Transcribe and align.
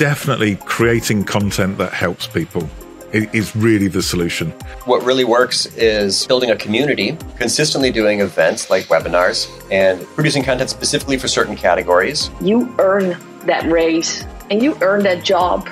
definitely 0.00 0.56
creating 0.64 1.22
content 1.22 1.76
that 1.76 1.92
helps 1.92 2.26
people 2.26 2.66
is 3.12 3.54
really 3.54 3.86
the 3.86 4.00
solution. 4.00 4.50
What 4.86 5.04
really 5.04 5.24
works 5.24 5.66
is 5.76 6.26
building 6.26 6.50
a 6.50 6.56
community, 6.56 7.18
consistently 7.36 7.90
doing 7.90 8.20
events 8.20 8.70
like 8.70 8.86
webinars, 8.86 9.46
and 9.70 10.06
producing 10.14 10.42
content 10.42 10.70
specifically 10.70 11.18
for 11.18 11.28
certain 11.28 11.54
categories. 11.54 12.30
You 12.40 12.74
earn 12.78 13.18
that 13.44 13.70
raise 13.70 14.24
and 14.50 14.62
you 14.62 14.74
earn 14.80 15.02
that 15.02 15.22
job. 15.22 15.68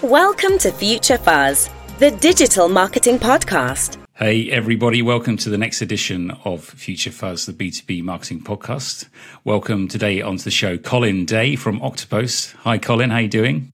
Welcome 0.00 0.56
to 0.60 0.72
Future 0.72 1.18
Fuzz, 1.18 1.68
the 1.98 2.10
digital 2.10 2.70
marketing 2.70 3.18
podcast. 3.18 3.98
Hey, 4.18 4.50
everybody, 4.50 5.00
welcome 5.00 5.36
to 5.36 5.48
the 5.48 5.56
next 5.56 5.80
edition 5.80 6.32
of 6.44 6.64
Future 6.64 7.12
Fuzz, 7.12 7.46
the 7.46 7.52
B2B 7.52 8.02
marketing 8.02 8.40
podcast. 8.40 9.08
Welcome 9.44 9.86
today 9.86 10.20
onto 10.20 10.42
the 10.42 10.50
show, 10.50 10.76
Colin 10.76 11.24
Day 11.24 11.54
from 11.54 11.78
Oktopost. 11.78 12.56
Hi, 12.56 12.78
Colin, 12.78 13.10
how 13.10 13.18
are 13.18 13.20
you 13.20 13.28
doing? 13.28 13.70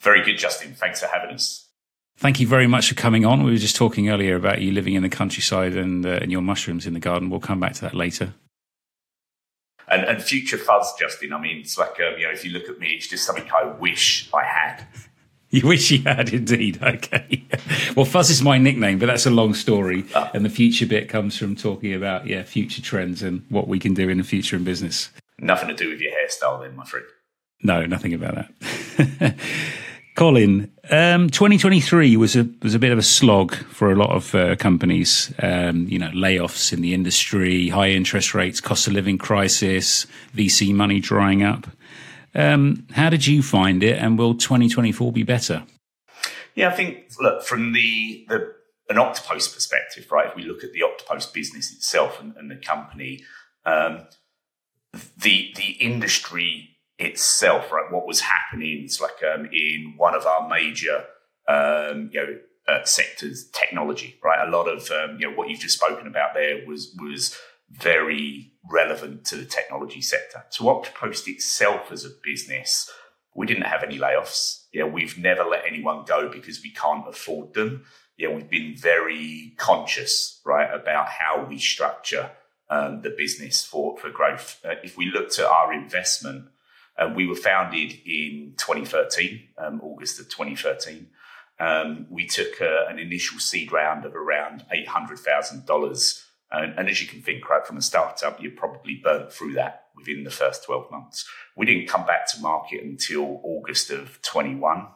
Very 0.00 0.24
good, 0.24 0.38
Justin. 0.38 0.72
Thanks 0.72 1.00
for 1.00 1.08
having 1.08 1.34
us. 1.34 1.68
Thank 2.16 2.40
you 2.40 2.46
very 2.46 2.66
much 2.66 2.88
for 2.88 2.94
coming 2.94 3.26
on. 3.26 3.42
We 3.42 3.50
were 3.50 3.58
just 3.58 3.76
talking 3.76 4.08
earlier 4.08 4.34
about 4.34 4.62
you 4.62 4.72
living 4.72 4.94
in 4.94 5.02
the 5.02 5.10
countryside 5.10 5.74
and, 5.74 6.06
uh, 6.06 6.20
and 6.22 6.32
your 6.32 6.40
mushrooms 6.40 6.86
in 6.86 6.94
the 6.94 6.98
garden. 6.98 7.28
We'll 7.28 7.40
come 7.40 7.60
back 7.60 7.74
to 7.74 7.82
that 7.82 7.94
later. 7.94 8.32
And, 9.88 10.04
and 10.04 10.22
future 10.22 10.56
fuzz, 10.56 10.94
Justin. 10.98 11.34
I 11.34 11.38
mean, 11.38 11.58
it's 11.58 11.76
like 11.76 12.00
um, 12.00 12.14
you 12.16 12.24
know, 12.24 12.32
if 12.32 12.46
you 12.46 12.52
look 12.52 12.70
at 12.70 12.78
me, 12.78 12.92
it's 12.92 13.08
just 13.08 13.26
something 13.26 13.44
I 13.54 13.64
wish 13.64 14.30
I 14.32 14.42
had. 14.42 14.86
You 15.62 15.68
wish 15.68 15.90
you 15.90 16.02
had 16.04 16.32
indeed. 16.32 16.82
Okay. 16.82 17.44
well, 17.94 18.06
fuzz 18.06 18.30
is 18.30 18.40
my 18.40 18.56
nickname, 18.56 18.98
but 18.98 19.04
that's 19.04 19.26
a 19.26 19.30
long 19.30 19.52
story. 19.52 20.06
Oh. 20.14 20.30
And 20.32 20.46
the 20.46 20.50
future 20.50 20.86
bit 20.86 21.10
comes 21.10 21.36
from 21.36 21.56
talking 21.56 21.92
about 21.92 22.26
yeah, 22.26 22.42
future 22.42 22.80
trends 22.80 23.22
and 23.22 23.44
what 23.50 23.68
we 23.68 23.78
can 23.78 23.92
do 23.92 24.08
in 24.08 24.16
the 24.16 24.24
future 24.24 24.56
in 24.56 24.64
business. 24.64 25.10
Nothing 25.38 25.68
to 25.68 25.74
do 25.74 25.90
with 25.90 26.00
your 26.00 26.12
hairstyle, 26.12 26.62
then, 26.62 26.74
my 26.74 26.86
friend. 26.86 27.04
No, 27.62 27.84
nothing 27.84 28.14
about 28.14 28.46
that. 28.96 29.36
Colin, 30.14 30.72
um, 30.90 31.28
2023 31.28 32.16
was 32.16 32.34
a 32.34 32.48
was 32.62 32.74
a 32.74 32.78
bit 32.78 32.92
of 32.92 32.98
a 32.98 33.02
slog 33.02 33.54
for 33.54 33.92
a 33.92 33.94
lot 33.94 34.10
of 34.10 34.34
uh, 34.34 34.56
companies. 34.56 35.34
Um, 35.42 35.86
you 35.86 35.98
know, 35.98 36.10
layoffs 36.10 36.72
in 36.72 36.80
the 36.80 36.94
industry, 36.94 37.68
high 37.68 37.90
interest 37.90 38.34
rates, 38.34 38.60
cost 38.60 38.86
of 38.86 38.94
living 38.94 39.18
crisis, 39.18 40.06
VC 40.34 40.74
money 40.74 40.98
drying 40.98 41.42
up. 41.42 41.66
Um, 42.34 42.86
how 42.92 43.10
did 43.10 43.26
you 43.26 43.42
find 43.42 43.82
it, 43.82 43.98
and 43.98 44.18
will 44.18 44.34
2024 44.34 45.12
be 45.12 45.22
better? 45.22 45.64
Yeah, 46.54 46.68
I 46.68 46.72
think 46.72 47.12
look 47.20 47.42
from 47.44 47.72
the 47.72 48.26
the 48.28 48.54
an 48.88 48.96
Oktopost 48.96 49.54
perspective, 49.54 50.10
right? 50.10 50.28
If 50.28 50.36
we 50.36 50.44
look 50.44 50.64
at 50.64 50.72
the 50.72 50.80
Oktopost 50.80 51.32
business 51.32 51.72
itself 51.72 52.20
and, 52.20 52.36
and 52.36 52.50
the 52.50 52.56
company, 52.56 53.22
um, 53.64 54.06
the 55.16 55.52
the 55.56 55.76
industry 55.80 56.76
itself, 56.98 57.72
right? 57.72 57.90
What 57.90 58.06
was 58.06 58.20
happening? 58.20 58.82
It's 58.84 59.00
like 59.00 59.22
um, 59.22 59.46
in 59.52 59.94
one 59.96 60.14
of 60.14 60.26
our 60.26 60.48
major, 60.48 61.04
um, 61.48 62.10
you 62.12 62.20
know, 62.20 62.38
uh, 62.68 62.84
sectors, 62.84 63.48
technology, 63.52 64.18
right? 64.22 64.46
A 64.46 64.50
lot 64.50 64.68
of 64.68 64.90
um, 64.90 65.18
you 65.18 65.28
know 65.28 65.36
what 65.36 65.48
you've 65.48 65.60
just 65.60 65.78
spoken 65.78 66.06
about 66.06 66.34
there 66.34 66.66
was 66.66 66.94
was 67.00 67.36
very 67.72 68.52
relevant 68.70 69.24
to 69.26 69.36
the 69.36 69.44
technology 69.44 70.00
sector. 70.00 70.44
So 70.50 70.64
Oktopost 70.64 71.26
itself 71.26 71.90
as 71.90 72.04
a 72.04 72.10
business, 72.22 72.90
we 73.34 73.46
didn't 73.46 73.64
have 73.64 73.82
any 73.82 73.98
layoffs. 73.98 74.64
Yeah, 74.72 74.84
we've 74.84 75.18
never 75.18 75.44
let 75.44 75.64
anyone 75.66 76.04
go 76.06 76.28
because 76.28 76.62
we 76.62 76.70
can't 76.70 77.08
afford 77.08 77.54
them. 77.54 77.84
Yeah, 78.16 78.28
we've 78.28 78.50
been 78.50 78.76
very 78.76 79.54
conscious, 79.56 80.40
right, 80.44 80.72
about 80.72 81.08
how 81.08 81.46
we 81.48 81.58
structure 81.58 82.30
um, 82.70 83.02
the 83.02 83.10
business 83.10 83.64
for 83.64 83.96
for 83.98 84.10
growth. 84.10 84.60
Uh, 84.64 84.74
if 84.84 84.96
we 84.96 85.10
looked 85.10 85.38
at 85.38 85.46
our 85.46 85.72
investment 85.72 86.46
um, 86.98 87.14
we 87.14 87.26
were 87.26 87.34
founded 87.34 87.94
in 88.04 88.54
2013, 88.58 89.48
um, 89.58 89.80
August 89.82 90.20
of 90.20 90.28
2013. 90.28 91.08
Um, 91.58 92.06
we 92.10 92.26
took 92.26 92.60
uh, 92.60 92.86
an 92.88 92.98
initial 92.98 93.38
seed 93.38 93.72
round 93.72 94.04
of 94.04 94.14
around 94.14 94.64
$800,000. 94.74 96.24
And, 96.52 96.78
and, 96.78 96.88
as 96.88 97.00
you 97.00 97.08
can 97.08 97.22
think, 97.22 97.48
right, 97.48 97.66
from 97.66 97.78
a 97.78 97.82
startup, 97.82 98.42
you're 98.42 98.52
probably 98.52 99.00
burnt 99.02 99.32
through 99.32 99.54
that 99.54 99.86
within 99.96 100.24
the 100.24 100.30
first 100.30 100.64
12 100.64 100.90
months. 100.90 101.26
We 101.56 101.64
didn't 101.64 101.88
come 101.88 102.04
back 102.04 102.30
to 102.32 102.40
market 102.40 102.82
until 102.82 103.40
August 103.42 103.90
of 103.90 104.20
21, 104.22 104.86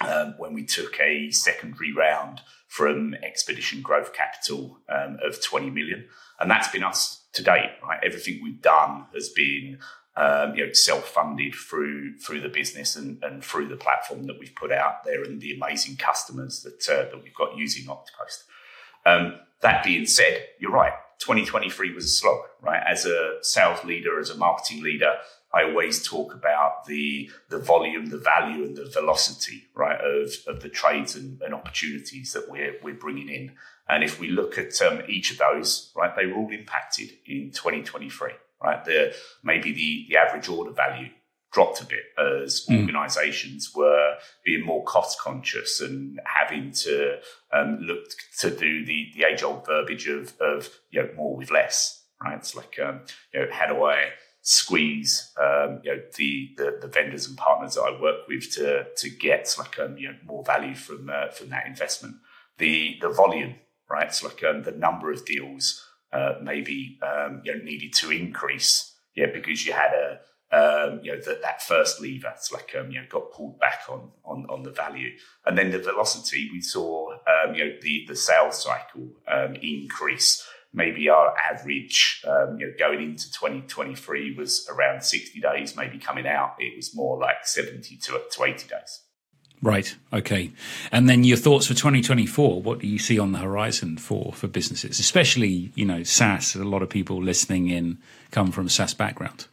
um, 0.00 0.34
when 0.38 0.52
we 0.52 0.64
took 0.64 0.98
a 1.00 1.30
secondary 1.30 1.92
round 1.92 2.40
from 2.68 3.14
Expedition 3.22 3.82
Growth 3.82 4.12
Capital 4.12 4.80
um, 4.88 5.18
of 5.22 5.40
20 5.40 5.70
million. 5.70 6.06
And 6.40 6.50
that's 6.50 6.68
been 6.68 6.82
us 6.82 7.24
to 7.34 7.42
date, 7.42 7.70
right? 7.82 8.00
Everything 8.02 8.40
we've 8.42 8.60
done 8.60 9.06
has 9.14 9.28
been 9.28 9.78
um, 10.16 10.54
you 10.54 10.66
know, 10.66 10.72
self-funded 10.72 11.54
through 11.54 12.16
through 12.18 12.40
the 12.40 12.48
business 12.48 12.96
and, 12.96 13.22
and 13.22 13.44
through 13.44 13.68
the 13.68 13.76
platform 13.76 14.24
that 14.24 14.38
we've 14.38 14.54
put 14.54 14.72
out 14.72 15.04
there 15.04 15.22
and 15.22 15.40
the 15.40 15.52
amazing 15.52 15.96
customers 15.96 16.62
that 16.62 16.88
uh, 16.88 17.10
that 17.10 17.22
we've 17.22 17.34
got 17.34 17.56
using 17.56 17.84
Oktopost. 17.84 18.44
Um, 19.06 19.38
that 19.62 19.84
being 19.84 20.06
said, 20.06 20.44
you're 20.60 20.72
right. 20.72 20.92
2023 21.20 21.94
was 21.94 22.04
a 22.04 22.08
slog, 22.08 22.40
right? 22.60 22.82
As 22.86 23.06
a 23.06 23.38
sales 23.40 23.82
leader, 23.84 24.20
as 24.20 24.28
a 24.28 24.36
marketing 24.36 24.82
leader, 24.82 25.14
I 25.54 25.62
always 25.62 26.06
talk 26.06 26.34
about 26.34 26.84
the 26.84 27.30
the 27.48 27.58
volume, 27.58 28.06
the 28.06 28.18
value, 28.18 28.64
and 28.64 28.76
the 28.76 28.90
velocity, 28.92 29.62
right, 29.74 29.98
of, 29.98 30.30
of 30.46 30.60
the 30.60 30.68
trades 30.68 31.16
and, 31.16 31.40
and 31.40 31.54
opportunities 31.54 32.34
that 32.34 32.50
we're 32.50 32.74
we're 32.82 32.94
bringing 32.94 33.30
in. 33.30 33.52
And 33.88 34.04
if 34.04 34.20
we 34.20 34.28
look 34.28 34.58
at 34.58 34.82
um, 34.82 35.00
each 35.08 35.30
of 35.30 35.38
those, 35.38 35.92
right, 35.96 36.14
they 36.14 36.26
were 36.26 36.36
all 36.36 36.50
impacted 36.50 37.10
in 37.24 37.52
2023 37.52 38.32
right? 38.62 38.84
The, 38.84 39.14
maybe 39.42 39.72
the, 39.72 40.06
the 40.08 40.16
average 40.16 40.48
order 40.48 40.72
value 40.72 41.10
dropped 41.52 41.80
a 41.80 41.86
bit 41.86 42.04
as 42.18 42.66
mm. 42.68 42.80
organizations 42.80 43.72
were 43.74 44.14
being 44.44 44.64
more 44.64 44.84
cost 44.84 45.20
conscious 45.20 45.80
and 45.80 46.20
having 46.24 46.70
to 46.72 47.18
um, 47.52 47.78
look 47.80 48.04
to 48.40 48.50
do 48.50 48.84
the, 48.84 49.10
the 49.14 49.24
age 49.24 49.42
old 49.42 49.64
verbiage 49.66 50.08
of, 50.08 50.34
of, 50.40 50.68
you 50.90 51.02
know, 51.02 51.08
more 51.16 51.36
with 51.36 51.50
less, 51.50 52.04
right? 52.22 52.36
It's 52.36 52.54
like, 52.54 52.78
um, 52.84 53.00
you 53.32 53.40
know, 53.40 53.46
how 53.50 53.66
do 53.66 53.84
I 53.84 54.10
squeeze, 54.42 55.32
um, 55.40 55.80
you 55.82 55.92
know, 55.92 56.02
the, 56.16 56.50
the, 56.56 56.78
the, 56.82 56.88
vendors 56.88 57.26
and 57.26 57.36
partners 57.36 57.74
that 57.74 57.82
I 57.82 58.00
work 58.00 58.28
with 58.28 58.52
to, 58.54 58.86
to 58.96 59.10
get 59.10 59.54
like, 59.58 59.78
um, 59.78 59.96
you 59.96 60.08
know, 60.08 60.16
more 60.24 60.44
value 60.44 60.74
from, 60.74 61.10
uh, 61.10 61.30
from 61.30 61.48
that 61.48 61.66
investment. 61.66 62.16
The, 62.58 62.96
the 63.00 63.08
volume, 63.08 63.56
right? 63.90 64.06
It's 64.06 64.22
like 64.22 64.44
um, 64.44 64.62
the 64.62 64.72
number 64.72 65.10
of 65.10 65.24
deals 65.24 65.82
uh, 66.12 66.34
maybe 66.42 66.98
um, 67.02 67.42
you 67.44 67.54
know, 67.54 67.62
needed 67.62 67.92
to 67.92 68.10
increase, 68.10 68.94
yeah, 69.14 69.26
because 69.32 69.66
you 69.66 69.72
had 69.72 69.92
a 69.92 70.20
um, 70.52 71.00
you 71.02 71.12
know 71.12 71.20
that 71.22 71.42
that 71.42 71.62
first 71.62 72.00
lever, 72.00 72.32
it's 72.34 72.52
like 72.52 72.74
um, 72.78 72.90
you 72.90 73.00
know 73.00 73.06
got 73.08 73.32
pulled 73.32 73.58
back 73.58 73.80
on 73.88 74.10
on 74.24 74.46
on 74.48 74.62
the 74.62 74.70
value, 74.70 75.10
and 75.44 75.58
then 75.58 75.70
the 75.70 75.78
velocity 75.78 76.48
we 76.52 76.60
saw, 76.60 77.12
um, 77.12 77.54
you 77.54 77.64
know, 77.64 77.72
the 77.80 78.04
the 78.06 78.16
sales 78.16 78.62
cycle 78.62 79.08
um, 79.28 79.56
increase. 79.56 80.46
Maybe 80.72 81.08
our 81.08 81.34
average, 81.38 82.22
um, 82.28 82.58
you 82.58 82.66
know, 82.66 82.72
going 82.78 83.00
into 83.00 83.32
2023 83.32 84.34
was 84.36 84.68
around 84.68 85.02
60 85.02 85.40
days. 85.40 85.74
Maybe 85.74 85.96
coming 85.96 86.26
out, 86.26 86.56
it 86.58 86.76
was 86.76 86.94
more 86.94 87.18
like 87.18 87.46
70 87.46 87.96
to, 87.96 88.20
to 88.30 88.44
80 88.44 88.68
days. 88.68 89.00
Right. 89.62 89.96
Okay. 90.12 90.52
And 90.92 91.08
then 91.08 91.24
your 91.24 91.38
thoughts 91.38 91.66
for 91.66 91.72
2024. 91.72 92.60
What 92.60 92.80
do 92.80 92.86
you 92.86 92.98
see 92.98 93.18
on 93.18 93.32
the 93.32 93.38
horizon 93.38 93.96
for 93.96 94.32
for 94.32 94.48
businesses, 94.48 95.00
especially 95.00 95.72
you 95.74 95.84
know 95.84 96.02
SaaS? 96.02 96.54
A 96.54 96.64
lot 96.64 96.82
of 96.82 96.90
people 96.90 97.22
listening 97.22 97.68
in 97.68 97.98
come 98.30 98.52
from 98.52 98.68
SaaS 98.68 98.92
background. 98.92 99.46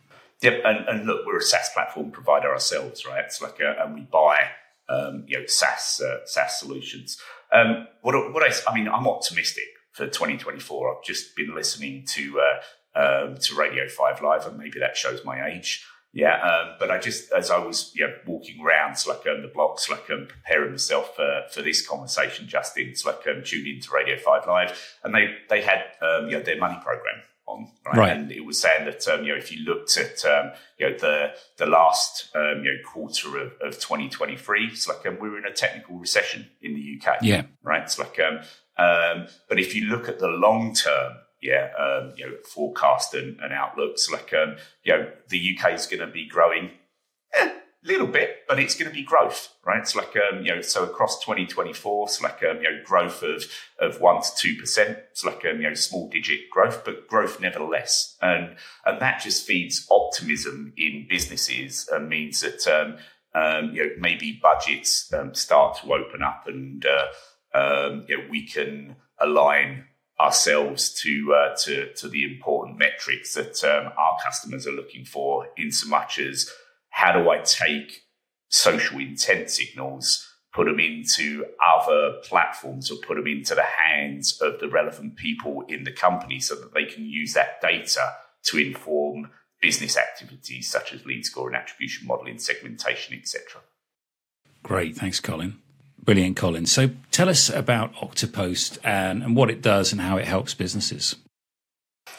Yep. 0.44 0.62
And, 0.66 0.90
and 0.90 1.06
look, 1.08 1.26
we're 1.26 1.38
a 1.38 1.42
SaaS 1.42 1.70
platform 1.74 2.12
provider 2.12 2.50
ourselves, 2.50 3.06
right? 3.06 3.24
It's 3.24 3.42
like 3.42 3.62
a, 3.62 3.82
and 3.82 3.96
we 3.96 4.02
buy 4.02 4.50
um, 4.90 5.24
you 5.28 5.40
know 5.40 5.46
SaaS 5.46 6.02
uh, 6.06 6.26
SaaS 6.26 6.60
solutions. 6.60 7.18
Um, 7.52 7.88
what 8.02 8.14
what 8.34 8.44
I, 8.44 8.54
I 8.70 8.76
mean, 8.76 8.90
I'm 8.90 9.08
optimistic 9.08 9.64
for 9.94 10.06
2024. 10.06 10.98
I've 10.98 11.04
just 11.04 11.36
been 11.38 11.56
listening 11.56 12.06
to 12.08 12.42
uh, 12.42 13.00
um, 13.00 13.38
to 13.38 13.56
Radio 13.56 13.88
Five 13.88 14.22
Live, 14.22 14.46
and 14.46 14.58
maybe 14.58 14.80
that 14.80 14.98
shows 14.98 15.24
my 15.24 15.48
age. 15.48 15.86
Yeah, 16.12 16.36
um, 16.42 16.76
but 16.78 16.92
I 16.92 17.00
just 17.00 17.32
as 17.32 17.50
I 17.50 17.58
was 17.58 17.92
you 17.96 18.06
know, 18.06 18.14
walking 18.28 18.64
around, 18.64 18.98
like 19.08 19.26
um, 19.26 19.42
the 19.42 19.52
blocks, 19.52 19.90
like 19.90 20.12
um, 20.12 20.28
preparing 20.28 20.72
myself 20.72 21.16
for, 21.16 21.44
for 21.52 21.62
this 21.64 21.88
conversation, 21.88 22.48
Justin, 22.48 22.94
like 23.06 23.26
um, 23.28 23.44
tuned 23.44 23.68
into 23.68 23.92
Radio 23.92 24.18
Five 24.18 24.46
Live, 24.46 24.98
and 25.06 25.16
they 25.16 25.36
they 25.50 25.62
had 25.62 25.86
um, 26.02 26.26
you 26.26 26.38
know 26.38 26.44
their 26.44 26.60
money 26.60 26.78
program 26.84 27.24
on, 27.48 27.72
right? 27.86 27.98
right? 27.98 28.18
And 28.18 28.32
it 28.32 28.46
was 28.46 28.60
saying 28.60 28.86
that 28.86 29.08
um, 29.08 29.24
you 29.24 29.34
know 29.34 29.38
if 29.38 29.52
you 29.52 29.64
looked 29.64 29.98
at 29.98 30.24
um, 30.26 30.52
you 30.78 30.90
know 30.90 30.98
the 30.98 31.34
the 31.58 31.66
last 31.66 32.30
um, 32.36 32.64
you 32.64 32.72
know 32.72 32.78
quarter 32.86 33.38
of, 33.40 33.54
of 33.62 33.80
2023, 33.80 34.68
it's 34.68 34.88
like 34.88 35.06
um, 35.06 35.18
we 35.20 35.30
were 35.30 35.38
in 35.38 35.46
a 35.46 35.54
technical 35.54 35.98
recession 35.98 36.48
in 36.62 36.74
the 36.74 37.00
UK. 37.00 37.18
Yeah, 37.22 37.44
right. 37.64 37.84
It's 37.84 38.00
like 38.00 38.20
um, 38.20 38.40
um, 38.78 39.28
but 39.50 39.60
if 39.60 39.76
you 39.76 39.86
look 39.86 40.08
at 40.08 40.20
the 40.20 40.28
long 40.28 40.74
term 40.74 41.14
yeah, 41.44 41.72
um, 41.78 42.14
you 42.16 42.26
know, 42.26 42.38
forecast 42.46 43.14
and, 43.14 43.38
and 43.42 43.52
outlooks. 43.52 44.10
Like, 44.10 44.34
um, 44.34 44.56
you 44.84 44.94
know, 44.94 45.12
the 45.28 45.58
UK 45.58 45.74
is 45.74 45.86
going 45.86 46.00
to 46.00 46.08
be 46.08 46.26
growing 46.26 46.72
a 47.36 47.44
eh, 47.44 47.52
little 47.84 48.08
bit, 48.08 48.44
but 48.48 48.60
it's 48.60 48.76
going 48.76 48.90
to 48.90 48.96
be 48.96 49.04
growth, 49.04 49.53
right? 49.66 49.80
It's 49.80 49.96
like, 49.96 50.14
um, 50.16 50.44
you 50.44 50.54
know, 50.54 50.62
so 50.62 50.84
across 50.84 51.24
2024, 51.24 52.06
it's 52.08 52.22
like, 52.22 52.44
um, 52.44 52.58
you 52.58 52.64
know, 52.64 52.80
growth 52.84 53.24
of, 53.24 53.46
of 53.80 54.02
one 54.02 54.22
to 54.22 54.56
2%. 54.62 54.98
It's 55.12 55.24
like, 55.24 55.46
um, 55.46 55.62
you 55.62 55.70
know, 55.70 55.74
small 55.74 56.10
digit 56.10 56.50
growth, 56.50 56.84
but 56.84 57.08
growth 57.08 57.40
nevertheless. 57.40 58.18
And, 58.22 58.56
and 58.86 59.02
that 59.02 59.22
just 59.22 59.48
feeds 59.48 59.88
optimism 59.90 60.74
in 60.78 61.08
businesses 61.10 61.90
and 61.92 62.10
means 62.10 62.42
that, 62.42 62.68
um, 62.68 62.98
um, 63.36 63.74
you 63.74 63.84
know, 63.84 63.90
maybe 63.98 64.40
budgets 64.42 65.12
um, 65.14 65.34
start 65.34 65.78
to 65.82 65.94
open 65.94 66.22
up 66.22 66.44
and 66.48 66.86
uh, 66.86 67.06
um, 67.54 68.06
you 68.08 68.18
know, 68.18 68.24
we 68.30 68.48
can 68.48 68.96
align 69.20 69.86
ourselves 70.20 70.94
to 71.02 71.34
uh, 71.34 71.56
to 71.58 71.94
to 71.94 72.08
the 72.08 72.24
important 72.24 72.78
metrics 72.78 73.34
that 73.34 73.64
um, 73.64 73.92
our 73.98 74.18
customers 74.24 74.68
are 74.68 74.72
looking 74.72 75.06
for. 75.06 75.48
In 75.58 75.72
so 75.72 75.88
much 75.88 76.20
as 76.20 76.50
how 76.90 77.12
do 77.12 77.30
I 77.30 77.40
take 77.40 78.03
social 78.54 79.00
intent 79.00 79.50
signals, 79.50 80.30
put 80.54 80.66
them 80.66 80.80
into 80.80 81.44
other 81.66 82.20
platforms, 82.24 82.92
or 82.92 82.98
put 82.98 83.16
them 83.16 83.26
into 83.26 83.56
the 83.56 83.64
hands 83.64 84.40
of 84.42 84.60
the 84.60 84.70
relevant 84.70 85.16
people 85.16 85.66
in 85.68 85.84
the 85.84 85.92
company, 85.92 86.40
so 86.40 86.56
that 86.56 86.74
they 86.74 86.86
can 86.86 87.04
use 87.06 87.34
that 87.34 87.60
data 87.62 88.14
to 88.44 88.58
inform 88.60 89.32
business 89.60 89.98
activities 89.98 90.70
such 90.70 90.94
as 90.94 91.06
lead 91.06 91.26
score 91.26 91.48
and 91.48 91.56
attribution 91.56 92.06
modeling, 92.06 92.38
segmentation, 92.38 93.18
etc. 93.18 93.62
Great, 94.62 94.96
thanks, 94.96 95.20
Colin. 95.20 95.58
Brilliant, 96.04 96.38
Colin. 96.38 96.66
So 96.66 96.92
tell 97.12 97.30
us 97.30 97.50
about 97.50 97.94
Oktopost 97.96 98.78
and, 98.84 99.24
and 99.24 99.36
what 99.36 99.50
it 99.50 99.62
does 99.62 99.92
and 99.92 100.02
how 100.02 100.18
it 100.18 100.28
helps 100.28 100.54
businesses. 100.54 101.16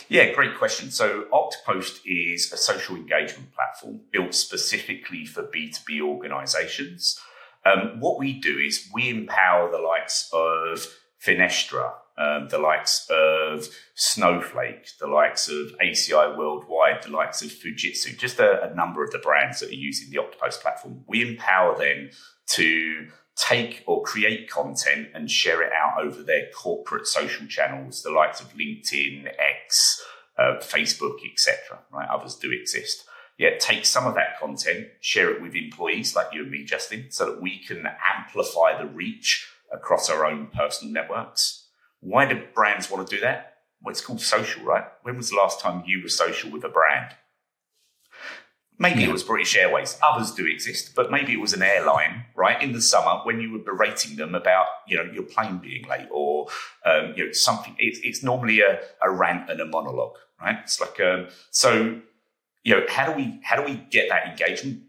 Yeah, 0.08 0.32
great 0.32 0.58
question. 0.58 0.90
So 0.90 1.24
Oktopost 1.32 2.00
is 2.04 2.52
a 2.52 2.56
social 2.56 2.96
engagement 2.96 3.52
platform 3.54 4.00
built 4.12 4.34
specifically 4.34 5.24
for 5.24 5.42
B2B 5.44 6.00
organizations. 6.00 7.18
Um, 7.64 7.98
what 8.00 8.18
we 8.18 8.38
do 8.38 8.58
is 8.58 8.88
we 8.92 9.08
empower 9.08 9.70
the 9.70 9.78
likes 9.78 10.28
of 10.32 10.86
Finastra, 11.24 11.92
um, 12.18 12.48
the 12.48 12.58
likes 12.58 13.08
of 13.08 13.68
Snowflake, 13.94 14.88
the 15.00 15.06
likes 15.06 15.48
of 15.48 15.74
ACI 15.82 16.36
Worldwide, 16.36 17.02
the 17.02 17.10
likes 17.10 17.42
of 17.42 17.50
Fujitsu, 17.50 18.16
just 18.18 18.38
a, 18.38 18.70
a 18.70 18.74
number 18.74 19.02
of 19.02 19.10
the 19.10 19.18
brands 19.18 19.60
that 19.60 19.70
are 19.70 19.74
using 19.74 20.10
the 20.10 20.18
Oktopost 20.18 20.60
platform. 20.60 21.04
We 21.08 21.28
empower 21.28 21.76
them 21.78 22.10
to 22.48 23.08
take 23.36 23.82
or 23.86 24.02
create 24.02 24.48
content 24.48 25.08
and 25.14 25.30
share 25.30 25.62
it 25.62 25.72
out 25.72 26.00
over 26.00 26.22
their 26.22 26.46
corporate 26.54 27.06
social 27.06 27.46
channels, 27.46 28.02
the 28.02 28.10
likes 28.10 28.40
of 28.40 28.54
LinkedIn, 28.54 29.26
X, 29.26 30.02
uh, 30.38 30.56
Facebook, 30.60 31.18
etc. 31.30 31.80
Right, 31.92 32.08
others 32.08 32.36
do 32.36 32.50
exist. 32.50 33.04
Yeah, 33.36 33.58
take 33.58 33.84
some 33.84 34.06
of 34.06 34.14
that 34.14 34.38
content, 34.38 34.86
share 35.00 35.34
it 35.34 35.42
with 35.42 35.56
employees 35.56 36.14
like 36.14 36.28
you 36.32 36.42
and 36.42 36.50
me, 36.50 36.64
Justin, 36.64 37.06
so 37.10 37.26
that 37.26 37.42
we 37.42 37.58
can 37.58 37.84
amplify 38.16 38.78
the 38.78 38.86
reach 38.86 39.48
across 39.72 40.08
our 40.08 40.24
own 40.24 40.48
personal 40.54 40.94
networks. 40.94 41.66
Why 42.00 42.26
do 42.26 42.42
brands 42.54 42.90
want 42.90 43.08
to 43.08 43.16
do 43.16 43.20
that? 43.22 43.56
Well, 43.82 43.90
it's 43.90 44.00
called 44.00 44.20
social, 44.20 44.62
right? 44.64 44.84
When 45.02 45.16
was 45.16 45.30
the 45.30 45.36
last 45.36 45.60
time 45.60 45.82
you 45.86 46.00
were 46.02 46.08
social 46.08 46.50
with 46.50 46.64
a 46.64 46.68
brand? 46.68 47.14
Maybe 48.76 49.02
yeah. 49.02 49.08
it 49.08 49.12
was 49.12 49.22
British 49.22 49.56
Airways. 49.56 49.96
Others 50.02 50.32
do 50.32 50.46
exist, 50.46 50.94
but 50.96 51.10
maybe 51.10 51.32
it 51.32 51.40
was 51.40 51.52
an 51.52 51.62
airline, 51.62 52.24
right? 52.34 52.60
In 52.60 52.72
the 52.72 52.82
summer 52.82 53.20
when 53.22 53.40
you 53.40 53.52
were 53.52 53.60
berating 53.60 54.16
them 54.16 54.34
about, 54.34 54.66
you 54.88 54.96
know, 54.96 55.04
your 55.12 55.22
plane 55.22 55.58
being 55.58 55.86
late 55.88 56.08
or, 56.10 56.48
um, 56.84 57.14
you 57.16 57.26
know, 57.26 57.32
something. 57.32 57.76
It's, 57.78 58.00
it's 58.02 58.24
normally 58.24 58.60
a, 58.60 58.80
a 59.00 59.10
rant 59.10 59.48
and 59.48 59.60
a 59.60 59.64
monologue, 59.66 60.16
right? 60.40 60.58
It's 60.64 60.80
like, 60.80 60.98
um, 61.00 61.28
so, 61.50 62.00
you 62.64 62.74
know, 62.74 62.84
how 62.88 63.06
do 63.06 63.12
we, 63.12 63.40
how 63.44 63.56
do 63.56 63.62
we 63.62 63.76
get 63.90 64.08
that 64.08 64.26
engagement? 64.26 64.82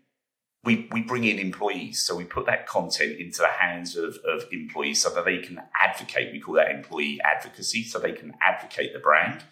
We, 0.64 0.90
we 0.92 1.02
bring 1.04 1.24
in 1.26 1.38
employees. 1.38 2.02
So 2.02 2.16
we 2.16 2.24
put 2.24 2.48
that 2.48 2.66
content 2.66 3.20
into 3.20 3.38
the 3.38 3.50
hands 3.50 3.96
of, 3.96 4.18
of 4.28 4.46
employees 4.52 5.04
so 5.04 5.12
that 5.12 5.26
they 5.26 5.38
can 5.38 5.62
advocate. 5.80 6.34
We 6.34 6.40
call 6.40 6.56
that 6.56 6.72
employee 6.72 7.20
advocacy. 7.24 7.84
So 7.84 8.00
they 8.00 8.14
can 8.14 8.34
advocate 8.42 8.94
the 8.94 9.00
brand 9.00 9.44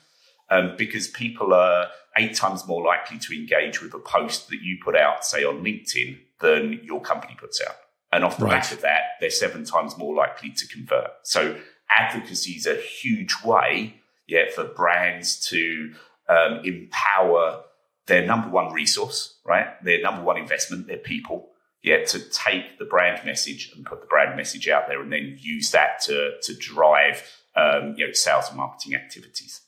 um, 0.49 0.75
because 0.77 1.07
people 1.07 1.53
are 1.53 1.87
eight 2.17 2.35
times 2.35 2.67
more 2.67 2.83
likely 2.83 3.17
to 3.17 3.33
engage 3.33 3.81
with 3.81 3.93
a 3.93 3.99
post 3.99 4.49
that 4.49 4.61
you 4.61 4.77
put 4.83 4.95
out, 4.95 5.25
say 5.25 5.43
on 5.43 5.63
LinkedIn, 5.63 6.17
than 6.39 6.79
your 6.83 7.01
company 7.01 7.35
puts 7.39 7.61
out. 7.61 7.75
And 8.11 8.23
off 8.23 8.37
the 8.37 8.45
right. 8.45 8.61
back 8.61 8.71
of 8.71 8.81
that, 8.81 9.01
they're 9.19 9.31
seven 9.31 9.65
times 9.65 9.97
more 9.97 10.13
likely 10.13 10.51
to 10.51 10.67
convert. 10.67 11.11
So 11.23 11.57
advocacy 11.89 12.51
is 12.51 12.67
a 12.67 12.75
huge 12.75 13.35
way, 13.43 13.95
yeah, 14.27 14.43
for 14.53 14.65
brands 14.65 15.39
to 15.47 15.93
um, 16.29 16.61
empower 16.63 17.63
their 18.05 18.25
number 18.25 18.49
one 18.49 18.73
resource, 18.73 19.39
right? 19.45 19.83
Their 19.83 20.01
number 20.01 20.21
one 20.21 20.37
investment, 20.37 20.87
their 20.87 20.97
people, 20.97 21.49
yeah, 21.81 22.03
to 22.05 22.19
take 22.29 22.77
the 22.77 22.85
brand 22.85 23.25
message 23.25 23.71
and 23.75 23.85
put 23.85 24.01
the 24.01 24.07
brand 24.07 24.37
message 24.37 24.67
out 24.69 24.87
there, 24.87 25.01
and 25.01 25.11
then 25.11 25.37
use 25.39 25.71
that 25.71 26.01
to 26.03 26.31
to 26.43 26.55
drive 26.55 27.29
um, 27.55 27.95
you 27.97 28.07
know 28.07 28.13
sales 28.13 28.47
and 28.49 28.57
marketing 28.57 28.95
activities. 28.95 29.61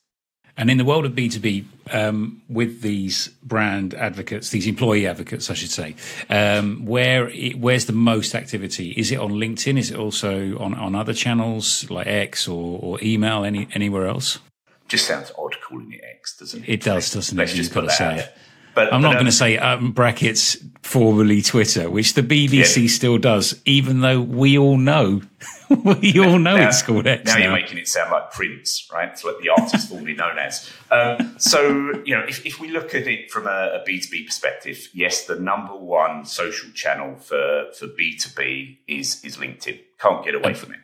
And 0.58 0.70
in 0.70 0.78
the 0.78 0.86
world 0.86 1.06
of 1.06 1.12
B2B, 1.12 1.66
um, 1.92 2.42
with 2.48 2.82
these 2.82 3.28
brand 3.44 3.94
advocates, 3.94 4.50
these 4.50 4.68
employee 4.68 5.06
advocates, 5.06 5.50
I 5.50 5.54
should 5.54 5.70
say, 5.70 5.96
um, 6.30 6.86
where 6.86 7.28
it, 7.30 7.60
where's 7.60 7.86
the 7.86 7.94
most 7.94 8.34
activity? 8.34 8.92
Is 8.92 9.12
it 9.12 9.20
on 9.20 9.32
LinkedIn? 9.32 9.78
Is 9.78 9.92
it 9.92 9.98
also 9.98 10.58
on, 10.58 10.74
on 10.74 10.96
other 10.96 11.14
channels 11.14 11.90
like 11.90 12.08
X 12.08 12.48
or, 12.48 12.80
or 12.82 13.00
email, 13.04 13.44
any, 13.44 13.68
anywhere 13.74 14.08
else? 14.08 14.40
Just 14.88 15.08
sounds 15.08 15.32
odd 15.38 15.56
calling 15.62 15.92
it 15.92 16.02
X, 16.04 16.38
doesn't 16.38 16.64
it? 16.64 16.70
It 16.70 16.82
does, 16.82 17.12
doesn't 17.12 17.38
Let's 17.38 17.54
it? 17.54 17.58
You've 17.58 17.74
got 17.74 17.82
to 17.82 17.90
say 17.90 18.20
it. 18.20 18.38
But, 18.76 18.94
I'm 18.94 19.02
but, 19.02 19.08
not 19.08 19.12
um, 19.12 19.16
going 19.16 19.26
to 19.26 19.32
say 19.32 19.58
um, 19.58 19.92
brackets 19.94 20.58
formerly 20.82 21.42
Twitter, 21.42 21.90
which 21.90 22.14
the 22.14 22.22
BBC 22.22 22.84
yeah. 22.84 22.88
still 22.90 23.18
does, 23.18 23.60
even 23.66 24.02
though 24.02 24.22
we 24.22 24.58
all 24.58 24.78
know, 24.78 25.22
we 25.70 26.20
all 26.20 26.38
know 26.38 26.58
now, 26.58 26.68
it's 26.68 26.82
called 26.82 27.08
X. 27.08 27.26
Now, 27.26 27.36
now, 27.36 27.44
you're 27.44 27.54
making 27.54 27.78
it 27.78 27.88
sound 27.88 28.12
like 28.12 28.32
Prince, 28.32 28.88
right? 28.94 29.10
It's 29.10 29.24
what 29.24 29.42
the 29.42 29.50
artist 29.50 29.88
formerly 29.90 30.14
known 30.14 30.38
as. 30.38 30.70
Um, 30.92 31.36
so, 31.40 32.04
you 32.04 32.16
know, 32.16 32.24
if, 32.28 32.46
if, 32.46 32.60
we 32.60 32.70
look 32.70 32.94
at 32.94 33.08
it 33.08 33.32
from 33.32 33.48
a 33.48 33.82
a 33.82 33.84
B2B 33.88 34.26
perspective, 34.26 34.90
yes, 34.94 35.26
the 35.26 35.40
number 35.40 35.74
one 35.76 36.26
social 36.26 36.70
channel 36.72 37.16
for, 37.16 37.72
for 37.80 37.88
B2B 37.88 38.78
is, 38.88 39.24
is 39.24 39.38
LinkedIn. 39.38 39.80
Can't 40.00 40.24
get 40.24 40.36
away 40.36 40.54
from 40.54 40.74
it. 40.74 40.80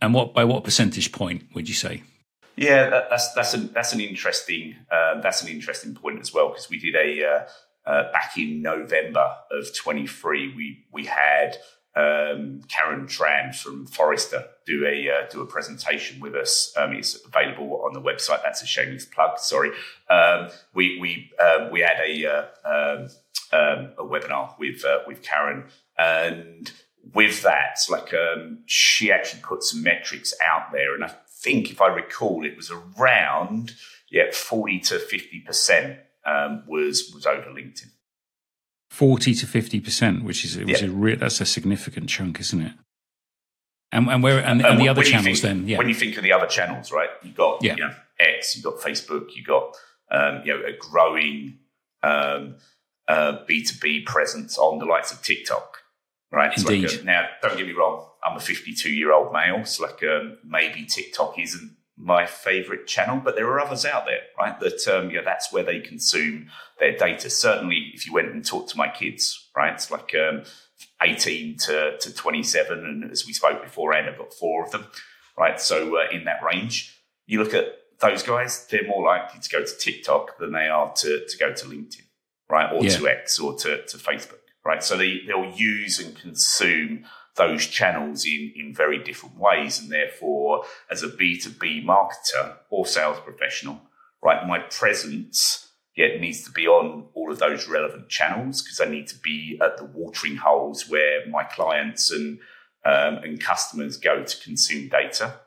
And 0.00 0.12
what 0.14 0.34
by 0.34 0.44
what 0.44 0.64
percentage 0.64 1.12
point 1.12 1.44
would 1.54 1.68
you 1.68 1.74
say? 1.74 2.02
Yeah, 2.56 2.90
that, 2.90 3.10
that's 3.10 3.32
that's 3.32 3.54
an 3.54 3.70
that's 3.72 3.92
an 3.92 4.00
interesting 4.00 4.76
uh, 4.90 5.20
that's 5.20 5.42
an 5.42 5.48
interesting 5.48 5.94
point 5.94 6.20
as 6.20 6.32
well 6.32 6.48
because 6.48 6.70
we 6.70 6.78
did 6.78 6.94
a 6.94 7.24
uh, 7.24 7.90
uh, 7.90 8.12
back 8.12 8.36
in 8.36 8.62
November 8.62 9.34
of 9.50 9.74
23 9.76 10.54
we 10.54 10.84
we 10.92 11.04
had 11.04 11.56
um, 11.96 12.62
Karen 12.68 13.06
Tran 13.06 13.54
from 13.54 13.86
Forrester 13.86 14.44
do 14.66 14.86
a 14.86 15.08
uh, 15.10 15.28
do 15.30 15.40
a 15.42 15.46
presentation 15.46 16.20
with 16.20 16.34
us. 16.34 16.72
Um, 16.76 16.92
it's 16.92 17.14
available 17.24 17.82
on 17.84 17.92
the 17.92 18.00
website. 18.00 18.42
That's 18.42 18.62
a 18.62 18.66
shameless 18.66 19.06
plug. 19.06 19.38
Sorry. 19.38 19.70
Um, 20.10 20.48
we 20.74 20.98
we 21.00 21.30
um, 21.40 21.70
we 21.70 21.80
had 21.80 22.00
a 22.04 22.26
uh, 22.26 22.44
um, 22.64 23.08
um, 23.52 23.92
a 23.98 24.04
webinar 24.04 24.58
with 24.58 24.84
uh, 24.84 25.00
with 25.06 25.22
Karen 25.22 25.64
and 25.96 26.72
with 27.12 27.42
that, 27.42 27.78
like 27.90 28.14
um, 28.14 28.60
she 28.66 29.12
actually 29.12 29.42
put 29.42 29.62
some 29.62 29.82
metrics 29.82 30.34
out 30.44 30.72
there, 30.72 30.94
and 30.94 31.04
I 31.04 31.14
think, 31.44 31.70
if 31.70 31.80
I 31.80 31.88
recall, 31.88 32.46
it 32.46 32.56
was 32.56 32.70
around 32.70 33.74
yeah 34.10 34.32
forty 34.32 34.80
to 34.80 34.98
fifty 34.98 35.40
percent 35.40 35.98
um, 36.24 36.64
was 36.66 37.12
was 37.14 37.26
over 37.26 37.50
LinkedIn. 37.50 37.90
Forty 38.90 39.34
to 39.34 39.46
fifty 39.46 39.80
percent, 39.80 40.24
which 40.24 40.44
is 40.44 40.56
yeah. 40.56 40.86
a 40.86 41.16
that's 41.16 41.40
a 41.40 41.46
significant 41.46 42.08
chunk, 42.08 42.40
isn't 42.40 42.62
it? 42.62 42.72
And, 43.92 44.08
and 44.08 44.22
where 44.22 44.38
and, 44.38 44.64
and 44.64 44.80
the 44.80 44.88
other 44.88 45.02
channels 45.02 45.40
think, 45.40 45.58
then, 45.60 45.68
yeah. 45.68 45.78
When 45.78 45.88
you 45.88 45.94
think 45.94 46.16
of 46.16 46.22
the 46.22 46.32
other 46.32 46.46
channels, 46.46 46.90
right? 46.90 47.10
You 47.22 47.32
got 47.32 47.62
yeah. 47.62 47.76
you 47.76 47.82
know, 47.82 47.94
X, 48.18 48.56
you 48.56 48.62
got 48.62 48.76
Facebook, 48.76 49.34
you 49.36 49.44
got 49.44 49.76
um, 50.10 50.42
you 50.44 50.52
know 50.52 50.60
a 50.66 50.72
growing 50.76 51.58
um, 52.02 52.56
B 53.46 53.62
two 53.64 53.76
B 53.80 54.00
presence 54.00 54.58
on 54.58 54.78
the 54.78 54.84
likes 54.84 55.12
of 55.12 55.22
TikTok, 55.22 55.78
right? 56.32 56.56
Indeed. 56.56 56.90
Like 56.90 57.02
a, 57.02 57.04
now, 57.04 57.26
don't 57.42 57.56
get 57.56 57.66
me 57.66 57.72
wrong. 57.72 58.06
I'm 58.24 58.36
a 58.36 58.40
52 58.40 58.90
year 58.90 59.12
old 59.12 59.32
male, 59.32 59.64
so 59.64 59.84
like 59.84 60.02
um, 60.02 60.38
maybe 60.44 60.84
TikTok 60.84 61.38
isn't 61.38 61.76
my 61.96 62.26
favorite 62.26 62.86
channel, 62.86 63.20
but 63.22 63.36
there 63.36 63.46
are 63.46 63.60
others 63.60 63.84
out 63.84 64.06
there, 64.06 64.20
right? 64.38 64.58
That 64.60 64.86
um, 64.88 65.10
yeah, 65.10 65.20
that's 65.24 65.52
where 65.52 65.62
they 65.62 65.80
consume 65.80 66.48
their 66.80 66.96
data. 66.96 67.30
Certainly, 67.30 67.92
if 67.94 68.06
you 68.06 68.12
went 68.12 68.32
and 68.32 68.44
talked 68.44 68.70
to 68.70 68.78
my 68.78 68.88
kids, 68.88 69.48
right? 69.56 69.74
It's 69.74 69.90
like 69.90 70.14
um, 70.14 70.42
18 71.02 71.56
to, 71.58 71.98
to 71.98 72.14
27, 72.14 72.78
and 72.78 73.10
as 73.10 73.26
we 73.26 73.32
spoke 73.32 73.62
beforehand, 73.62 74.08
I've 74.08 74.18
got 74.18 74.34
four 74.34 74.64
of 74.64 74.72
them, 74.72 74.86
right? 75.38 75.60
So 75.60 75.98
uh, 75.98 76.06
in 76.10 76.24
that 76.24 76.42
range, 76.42 76.98
you 77.26 77.42
look 77.42 77.54
at 77.54 77.66
those 78.00 78.22
guys; 78.22 78.66
they're 78.66 78.86
more 78.86 79.04
likely 79.04 79.40
to 79.40 79.48
go 79.48 79.64
to 79.64 79.78
TikTok 79.78 80.38
than 80.38 80.52
they 80.52 80.68
are 80.68 80.92
to 80.96 81.26
to 81.26 81.38
go 81.38 81.52
to 81.52 81.66
LinkedIn, 81.66 82.06
right, 82.50 82.72
or 82.72 82.82
yeah. 82.82 82.96
to 82.96 83.08
X 83.08 83.38
or 83.38 83.54
to 83.58 83.84
to 83.86 83.96
Facebook, 83.98 84.40
right? 84.64 84.82
So 84.82 84.96
they 84.96 85.20
they'll 85.26 85.52
use 85.52 86.00
and 86.00 86.16
consume 86.16 87.04
those 87.36 87.66
channels 87.66 88.24
in, 88.24 88.52
in 88.54 88.74
very 88.74 89.02
different 89.02 89.38
ways. 89.38 89.80
And 89.80 89.90
therefore, 89.90 90.64
as 90.90 91.02
a 91.02 91.08
B2B 91.08 91.84
marketer 91.84 92.56
or 92.70 92.86
sales 92.86 93.18
professional, 93.20 93.80
right, 94.22 94.46
my 94.46 94.60
presence 94.60 95.68
yeah, 95.96 96.18
needs 96.18 96.42
to 96.44 96.50
be 96.50 96.66
on 96.66 97.06
all 97.14 97.30
of 97.30 97.38
those 97.38 97.68
relevant 97.68 98.08
channels 98.08 98.62
because 98.62 98.80
I 98.80 98.86
need 98.86 99.06
to 99.08 99.18
be 99.18 99.58
at 99.62 99.78
the 99.78 99.84
watering 99.84 100.36
holes 100.36 100.88
where 100.88 101.26
my 101.28 101.44
clients 101.44 102.10
and 102.10 102.38
um, 102.84 103.16
and 103.24 103.40
customers 103.40 103.96
go 103.96 104.22
to 104.24 104.42
consume 104.42 104.88
data. 104.88 105.40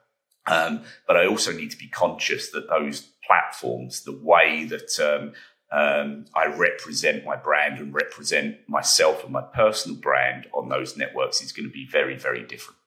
Um, 0.47 0.83
but 1.05 1.17
I 1.17 1.27
also 1.27 1.51
need 1.51 1.71
to 1.71 1.77
be 1.77 1.87
conscious 1.87 2.49
that 2.51 2.69
those 2.69 3.09
platforms, 3.25 4.03
the 4.03 4.17
way 4.17 4.63
that 4.65 4.99
um, 4.99 5.33
um, 5.71 6.25
I 6.33 6.45
represent 6.45 7.25
my 7.25 7.35
brand 7.35 7.79
and 7.79 7.93
represent 7.93 8.57
myself 8.67 9.23
and 9.23 9.33
my 9.33 9.41
personal 9.41 9.97
brand 9.97 10.47
on 10.53 10.69
those 10.69 10.95
networks 10.95 11.41
is 11.41 11.51
going 11.51 11.67
to 11.67 11.73
be 11.73 11.87
very, 11.91 12.15
very 12.15 12.43
different. 12.43 12.77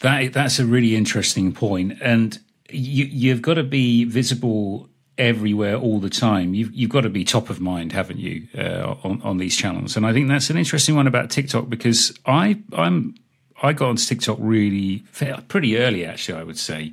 That 0.00 0.32
that's 0.32 0.58
a 0.58 0.66
really 0.66 0.96
interesting 0.96 1.52
point, 1.52 1.98
and 2.02 2.38
you 2.68 3.04
you've 3.04 3.42
got 3.42 3.54
to 3.54 3.62
be 3.62 4.04
visible 4.04 4.88
everywhere 5.16 5.76
all 5.76 6.00
the 6.00 6.10
time. 6.10 6.54
You've 6.54 6.72
you've 6.72 6.90
got 6.90 7.02
to 7.02 7.08
be 7.08 7.24
top 7.24 7.48
of 7.50 7.60
mind, 7.60 7.92
haven't 7.92 8.18
you, 8.18 8.48
uh, 8.56 8.96
on 9.04 9.22
on 9.22 9.38
these 9.38 9.56
channels? 9.56 9.96
And 9.96 10.04
I 10.04 10.12
think 10.12 10.28
that's 10.28 10.50
an 10.50 10.56
interesting 10.56 10.96
one 10.96 11.06
about 11.06 11.30
TikTok 11.30 11.68
because 11.68 12.16
I 12.26 12.60
I'm 12.72 13.14
I 13.62 13.72
got 13.72 13.88
onto 13.88 14.04
TikTok 14.04 14.38
really 14.40 15.04
pretty 15.48 15.78
early, 15.78 16.04
actually. 16.04 16.38
I 16.38 16.44
would 16.44 16.58
say, 16.58 16.92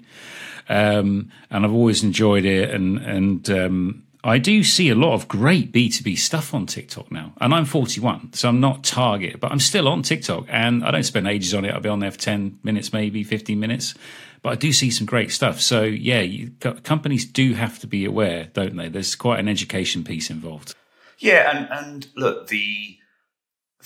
um, 0.69 1.31
and 1.49 1.65
I've 1.65 1.73
always 1.73 2.03
enjoyed 2.03 2.45
it, 2.45 2.69
and 2.71 2.97
and 2.99 3.49
um, 3.49 4.03
I 4.25 4.39
do 4.39 4.63
see 4.63 4.89
a 4.89 4.95
lot 4.95 5.13
of 5.13 5.27
great 5.27 5.71
B2B 5.71 6.17
stuff 6.17 6.55
on 6.55 6.65
TikTok 6.65 7.11
now. 7.11 7.33
And 7.39 7.53
I'm 7.53 7.65
41, 7.65 8.33
so 8.33 8.49
I'm 8.49 8.59
not 8.59 8.83
target, 8.83 9.39
but 9.39 9.51
I'm 9.51 9.59
still 9.59 9.87
on 9.87 10.01
TikTok 10.01 10.47
and 10.49 10.83
I 10.83 10.89
don't 10.89 11.03
spend 11.03 11.27
ages 11.27 11.53
on 11.53 11.63
it. 11.63 11.71
I'll 11.71 11.79
be 11.79 11.89
on 11.89 11.99
there 11.99 12.09
for 12.09 12.17
10 12.17 12.59
minutes, 12.63 12.91
maybe 12.91 13.23
15 13.23 13.59
minutes. 13.59 13.93
But 14.41 14.53
I 14.53 14.55
do 14.55 14.73
see 14.73 14.89
some 14.89 15.05
great 15.05 15.31
stuff. 15.31 15.61
So, 15.61 15.83
yeah, 15.83 16.21
you, 16.21 16.49
companies 16.81 17.23
do 17.23 17.53
have 17.53 17.77
to 17.79 17.87
be 17.87 18.03
aware, 18.03 18.45
don't 18.45 18.75
they? 18.75 18.89
There's 18.89 19.15
quite 19.15 19.39
an 19.39 19.47
education 19.47 20.03
piece 20.03 20.31
involved. 20.31 20.73
Yeah, 21.19 21.55
and, 21.55 21.69
and 21.71 22.07
look, 22.15 22.47
the 22.47 22.97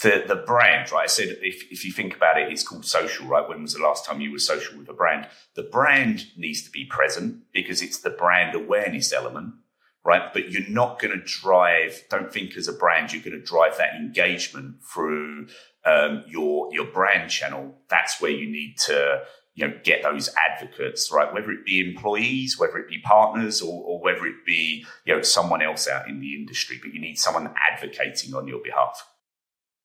the 0.01 0.24
the 0.25 0.36
brand, 0.36 0.91
right? 0.91 1.03
I 1.03 1.08
said 1.08 1.38
if, 1.41 1.69
if 1.69 1.84
you 1.86 1.91
think 1.91 2.15
about 2.15 2.39
it, 2.39 2.51
it's 2.51 2.63
called 2.63 2.86
social, 2.86 3.27
right? 3.27 3.48
When 3.48 3.62
was 3.62 3.74
the 3.74 3.84
last 3.84 4.05
time 4.05 4.22
you 4.22 4.31
were 4.31 4.39
social 4.39 4.77
with 4.77 4.89
a 4.89 4.93
brand? 4.93 5.27
The 5.55 5.63
brand 5.63 6.27
needs 6.38 6.63
to 6.63 6.72
be 6.72 6.86
present 6.86 7.43
because 7.53 7.81
it's 7.81 8.00
the 8.00 8.10
brand 8.10 8.55
awareness 8.55 9.12
element 9.12 9.55
right? 10.03 10.34
But 10.34 10.51
you're 10.51 10.70
not 10.70 11.00
going 11.00 11.18
to 11.18 11.24
drive, 11.24 12.03
don't 12.10 12.32
think 12.32 12.56
as 12.58 12.68
a 12.68 12.74
brand, 12.74 13.13
you're 13.13 13.24
going 13.24 13.39
to 13.39 13.46
drive 13.46 13.77
that 13.77 13.96
engagement 13.96 14.84
through 14.84 15.48
um, 15.86 16.24
your, 16.27 16.74
your 16.74 16.86
brand 16.86 17.29
channel. 17.29 17.75
That's 17.89 18.22
where 18.22 18.32
you 18.32 18.50
need 18.50 18.77
to, 18.86 19.22
you 19.56 19.68
know, 19.68 19.74
get 19.84 20.03
those 20.03 20.29
advocates, 20.36 21.12
right? 21.12 21.34
Whether 21.34 21.51
it 21.51 21.65
be 21.65 21.82
employees, 21.82 22.58
whether 22.58 22.77
it 22.77 22.89
be 22.89 23.00
partners, 23.00 23.62
or, 23.62 23.84
or 23.84 24.01
whether 24.01 24.25
it 24.25 24.46
be, 24.46 24.86
you 25.06 25.15
know, 25.15 25.22
someone 25.22 25.62
else 25.62 25.88
out 25.88 26.08
in 26.08 26.22
the 26.22 26.36
industry, 26.36 26.79
but 26.82 26.94
you 26.94 27.00
need 27.00 27.20
someone 27.20 27.53
advocating 27.72 28.34
on 28.34 28.48
your 28.48 28.60
behalf. 28.63 29.06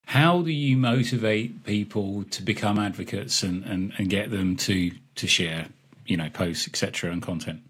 How 0.06 0.42
do 0.42 0.50
you 0.50 0.76
motivate 0.76 1.64
people 1.64 2.24
to 2.24 2.42
become 2.42 2.78
advocates 2.78 3.42
and, 3.42 3.64
and, 3.64 3.92
and 3.96 4.10
get 4.10 4.30
them 4.30 4.54
to 4.56 4.90
to 5.14 5.26
share, 5.26 5.68
you 6.04 6.16
know, 6.16 6.28
posts, 6.28 6.68
etc., 6.68 7.10
and 7.10 7.22
content? 7.22 7.62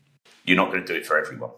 You're 0.44 0.56
not 0.56 0.72
going 0.72 0.84
to 0.84 0.86
do 0.86 0.98
it 0.98 1.06
for 1.06 1.16
everyone 1.16 1.50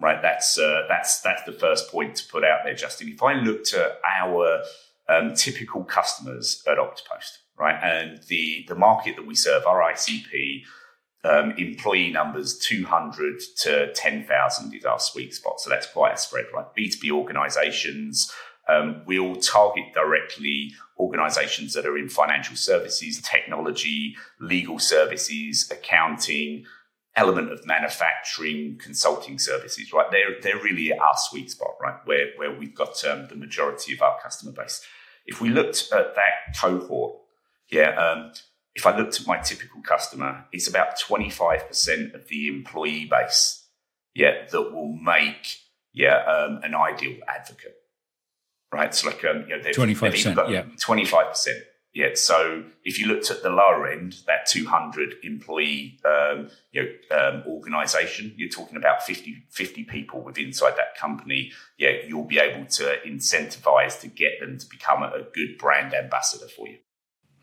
right? 0.00 0.20
That's 0.20 0.58
uh, 0.58 0.82
that's 0.88 1.20
that's 1.20 1.42
the 1.44 1.52
first 1.52 1.90
point 1.90 2.16
to 2.16 2.28
put 2.28 2.44
out 2.44 2.60
there, 2.64 2.74
Justin. 2.74 3.08
If 3.08 3.22
I 3.22 3.34
looked 3.34 3.72
at 3.74 4.00
our 4.20 4.62
um, 5.08 5.34
typical 5.34 5.84
customers 5.84 6.62
at 6.66 6.78
Oktopost, 6.78 7.38
right, 7.58 7.78
and 7.82 8.20
the 8.28 8.64
the 8.68 8.74
market 8.74 9.16
that 9.16 9.26
we 9.26 9.34
serve, 9.34 9.64
our 9.66 9.80
ICP 9.92 10.62
um, 11.24 11.52
employee 11.52 12.10
numbers, 12.10 12.58
two 12.58 12.84
hundred 12.84 13.40
to 13.58 13.92
ten 13.94 14.24
thousand 14.24 14.74
is 14.74 14.84
our 14.84 15.00
sweet 15.00 15.34
spot. 15.34 15.60
So 15.60 15.70
that's 15.70 15.86
quite 15.86 16.14
a 16.14 16.18
spread, 16.18 16.46
right? 16.54 16.66
B 16.74 16.88
two 16.88 16.98
B 17.00 17.10
organisations. 17.10 18.32
Um, 18.68 19.02
we 19.06 19.18
all 19.18 19.36
target 19.36 19.94
directly 19.94 20.72
organizations 20.98 21.72
that 21.74 21.86
are 21.86 21.96
in 21.96 22.08
financial 22.08 22.56
services, 22.56 23.22
technology, 23.22 24.16
legal 24.40 24.80
services, 24.80 25.70
accounting, 25.70 26.64
element 27.16 27.50
of 27.50 27.66
manufacturing 27.66 28.78
consulting 28.78 29.38
services, 29.38 29.92
right? 29.92 30.10
They're, 30.10 30.40
they're 30.42 30.62
really 30.62 30.92
our 30.92 31.14
sweet 31.16 31.50
spot, 31.50 31.74
right? 31.80 31.96
Where, 32.04 32.28
where 32.36 32.56
we've 32.56 32.74
got 32.74 33.02
um, 33.04 33.26
the 33.28 33.36
majority 33.36 33.94
of 33.94 34.02
our 34.02 34.18
customer 34.22 34.52
base. 34.52 34.82
If 35.24 35.40
we 35.40 35.48
looked 35.48 35.88
at 35.92 36.14
that 36.14 36.56
cohort, 36.60 37.16
yeah, 37.70 37.90
um, 37.96 38.32
if 38.74 38.86
I 38.86 38.96
looked 38.96 39.18
at 39.20 39.26
my 39.26 39.38
typical 39.38 39.80
customer, 39.80 40.44
it's 40.52 40.68
about 40.68 40.98
25% 41.00 42.14
of 42.14 42.28
the 42.28 42.48
employee 42.48 43.06
base, 43.06 43.66
yeah, 44.14 44.46
that 44.50 44.72
will 44.72 44.92
make, 44.92 45.58
yeah, 45.94 46.22
um, 46.24 46.60
an 46.62 46.74
ideal 46.74 47.16
advocate, 47.26 47.76
right? 48.72 48.88
It's 48.88 49.04
like, 49.04 49.24
um, 49.24 49.46
you 49.48 49.56
know, 49.56 49.62
25%, 49.62 50.50
yeah. 50.50 50.64
25%. 50.78 51.48
Yeah, 51.96 52.10
so 52.12 52.62
if 52.84 53.00
you 53.00 53.06
looked 53.06 53.30
at 53.30 53.42
the 53.42 53.48
lower 53.48 53.88
end, 53.88 54.18
that 54.26 54.44
200 54.44 55.14
employee 55.22 55.98
um, 56.04 56.50
you 56.70 56.82
know, 56.82 57.16
um, 57.16 57.42
organization, 57.46 58.34
you're 58.36 58.50
talking 58.50 58.76
about 58.76 59.02
50, 59.02 59.44
50 59.48 59.84
people 59.84 60.20
within 60.20 60.48
inside 60.48 60.74
that 60.76 60.94
company. 61.00 61.52
Yeah, 61.78 61.92
you'll 62.06 62.26
be 62.26 62.38
able 62.38 62.66
to 62.66 62.96
incentivize 63.06 63.98
to 64.02 64.08
get 64.08 64.40
them 64.40 64.58
to 64.58 64.66
become 64.68 65.04
a, 65.04 65.06
a 65.06 65.22
good 65.32 65.56
brand 65.56 65.94
ambassador 65.94 66.48
for 66.48 66.68
you. 66.68 66.76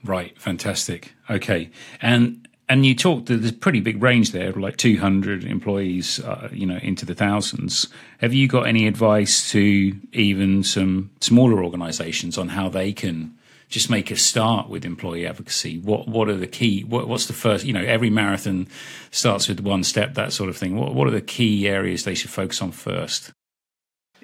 Right, 0.03 0.39
fantastic. 0.39 1.13
Okay, 1.31 1.71
and 1.99 2.47
and 2.69 2.85
you 2.85 2.93
talked 2.93 3.25
that 3.29 3.37
there's 3.37 3.53
a 3.53 3.55
pretty 3.55 3.79
big 3.79 4.03
range 4.03 4.33
there, 4.33 4.51
like 4.51 4.77
200 4.77 5.45
employees, 5.45 6.19
uh, 6.19 6.49
you 6.51 6.67
know, 6.67 6.77
into 6.77 7.07
the 7.07 7.15
thousands. 7.15 7.87
Have 8.19 8.35
you 8.35 8.47
got 8.47 8.67
any 8.67 8.85
advice 8.85 9.49
to 9.49 9.99
even 10.11 10.61
some 10.61 11.09
smaller 11.21 11.63
organizations 11.63 12.37
on 12.37 12.49
how 12.49 12.69
they 12.69 12.93
can 12.93 13.35
just 13.73 13.89
make 13.89 14.11
a 14.11 14.15
start 14.15 14.69
with 14.69 14.85
employee 14.85 15.25
advocacy? 15.25 15.79
What 15.79 16.07
what 16.07 16.29
are 16.29 16.37
the 16.37 16.45
key? 16.45 16.83
What, 16.83 17.07
what's 17.07 17.25
the 17.25 17.33
first? 17.33 17.65
You 17.65 17.73
know, 17.73 17.83
every 17.83 18.11
marathon 18.11 18.67
starts 19.09 19.47
with 19.47 19.59
one 19.61 19.83
step, 19.83 20.13
that 20.13 20.31
sort 20.31 20.49
of 20.49 20.55
thing. 20.55 20.77
What 20.77 20.93
what 20.93 21.07
are 21.07 21.11
the 21.11 21.21
key 21.21 21.67
areas 21.67 22.03
they 22.03 22.13
should 22.13 22.29
focus 22.29 22.61
on 22.61 22.71
first? 22.71 23.31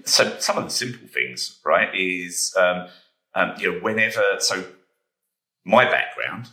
So 0.06 0.38
some 0.38 0.60
of 0.60 0.66
the 0.66 0.70
simple 0.70 1.08
things, 1.08 1.60
right, 1.66 1.90
is 1.96 2.56
um, 2.60 2.88
um, 3.34 3.54
you 3.58 3.72
know 3.72 3.80
whenever. 3.80 4.24
So 4.38 4.64
my 5.66 5.86
background, 5.86 6.50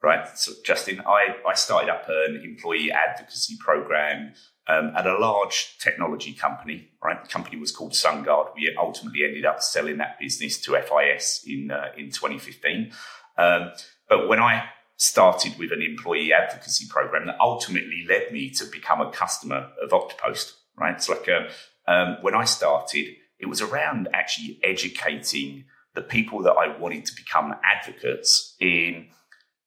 right, 0.00 0.26
so 0.38 0.52
Justin, 0.64 1.02
I 1.04 1.34
I 1.44 1.54
started 1.54 1.90
up 1.90 2.04
an 2.08 2.42
employee 2.44 2.92
advocacy 2.92 3.56
program 3.58 4.34
um, 4.68 4.92
at 4.96 5.06
a 5.06 5.16
large 5.18 5.76
technology 5.78 6.32
company, 6.32 6.88
right? 7.02 7.22
The 7.22 7.28
company 7.28 7.56
was 7.58 7.70
called 7.70 7.92
SunGard. 7.92 8.54
We 8.54 8.74
ultimately 8.78 9.24
ended 9.24 9.44
up 9.44 9.62
selling 9.62 9.98
that 9.98 10.18
business 10.18 10.58
to 10.62 10.80
FIS 10.80 11.44
in 11.46 11.70
uh, 11.70 11.92
in 11.96 12.10
2015. 12.10 12.92
Um, 13.38 13.72
but 14.08 14.28
when 14.28 14.40
I 14.40 14.68
started 14.96 15.58
with 15.58 15.72
an 15.72 15.82
employee 15.82 16.32
advocacy 16.32 16.86
program 16.88 17.26
that 17.26 17.36
ultimately 17.40 18.04
led 18.08 18.32
me 18.32 18.50
to 18.50 18.64
become 18.64 19.00
a 19.00 19.10
customer 19.10 19.68
of 19.82 19.90
Oktopost, 19.90 20.52
right? 20.76 20.94
It's 20.94 21.08
like 21.08 21.28
a, 21.28 21.48
um, 21.86 22.08
um, 22.08 22.16
when 22.22 22.34
I 22.34 22.44
started, 22.44 23.06
it 23.38 23.46
was 23.46 23.60
around 23.60 24.08
actually 24.14 24.58
educating 24.64 25.66
the 25.94 26.00
people 26.00 26.42
that 26.42 26.52
I 26.52 26.76
wanted 26.78 27.04
to 27.06 27.14
become 27.14 27.54
advocates 27.62 28.56
in 28.58 29.08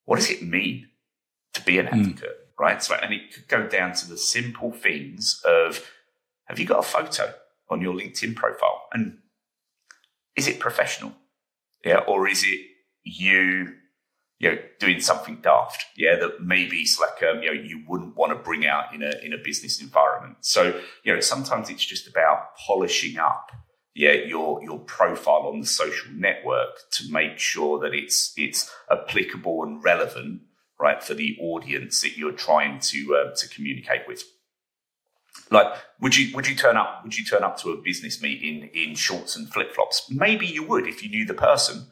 what 0.06 0.18
does 0.18 0.30
it 0.30 0.42
mean 0.42 0.90
to 1.54 1.64
be 1.64 1.78
an 1.78 1.88
hmm. 1.88 2.00
advocate? 2.00 2.30
Mm 2.30 2.49
right? 2.60 2.84
So, 2.84 2.96
and 2.96 3.14
it 3.14 3.34
could 3.34 3.48
go 3.48 3.68
down 3.68 3.94
to 3.94 4.10
the 4.10 4.18
simple 4.18 4.72
things 4.72 5.42
of 5.46 5.86
have 6.46 6.60
you 6.60 6.66
got 6.66 6.80
a 6.80 6.84
photo 6.84 7.34
on 7.70 7.82
your 7.82 7.94
LinkedIn 7.94 8.36
profile? 8.36 8.84
And 8.94 9.20
is 10.36 10.48
it 10.48 10.60
professional? 10.60 11.14
Yeah. 11.86 12.00
Or 12.00 12.28
is 12.28 12.44
it 12.44 12.60
you, 13.04 13.76
you 14.40 14.52
know, 14.52 14.58
doing 14.80 15.00
something 15.00 15.40
daft? 15.42 15.86
Yeah. 15.96 16.16
That 16.18 16.42
maybe 16.42 16.78
it's 16.78 17.00
like, 17.00 17.24
um, 17.24 17.42
you 17.44 17.54
know, 17.54 17.62
you 17.62 17.84
wouldn't 17.88 18.18
want 18.18 18.32
to 18.32 18.36
bring 18.36 18.66
out 18.66 18.94
in 18.94 19.04
a, 19.04 19.14
in 19.24 19.34
a 19.34 19.38
business 19.38 19.82
environment. 19.82 20.38
So, 20.42 20.80
you 21.04 21.14
know, 21.14 21.20
sometimes 21.20 21.70
it's 21.70 21.86
just 21.86 22.08
about 22.08 22.56
polishing 22.68 23.18
up 23.18 23.52
yeah, 23.96 24.14
your 24.14 24.64
your 24.64 24.80
profile 24.80 25.50
on 25.52 25.60
the 25.60 25.68
social 25.68 26.12
network 26.14 26.90
to 26.92 27.12
make 27.12 27.38
sure 27.38 27.80
that 27.80 27.94
it's 27.94 28.32
it's 28.38 28.72
applicable 28.90 29.64
and 29.64 29.84
relevant 29.84 30.42
right, 30.80 31.04
for 31.04 31.14
the 31.14 31.38
audience 31.40 32.02
that 32.02 32.18
you're 32.18 32.32
trying 32.32 32.80
to 32.80 33.16
uh, 33.16 33.36
to 33.36 33.50
communicate 33.50 34.08
with. 34.08 34.24
Like, 35.52 35.74
would 36.00 36.16
you 36.16 36.34
would 36.36 36.48
you 36.48 36.56
turn 36.56 36.78
up? 36.78 37.02
Would 37.04 37.18
you 37.18 37.26
turn 37.26 37.44
up 37.44 37.58
to 37.60 37.72
a 37.72 37.78
business 37.78 38.22
meeting 38.22 38.70
in 38.74 38.96
shorts 38.96 39.36
and 39.36 39.52
flip 39.52 39.74
flops? 39.74 40.10
Maybe 40.10 40.46
you 40.46 40.64
would 40.64 40.88
if 40.88 41.04
you 41.04 41.10
knew 41.10 41.26
the 41.26 41.34
person, 41.34 41.88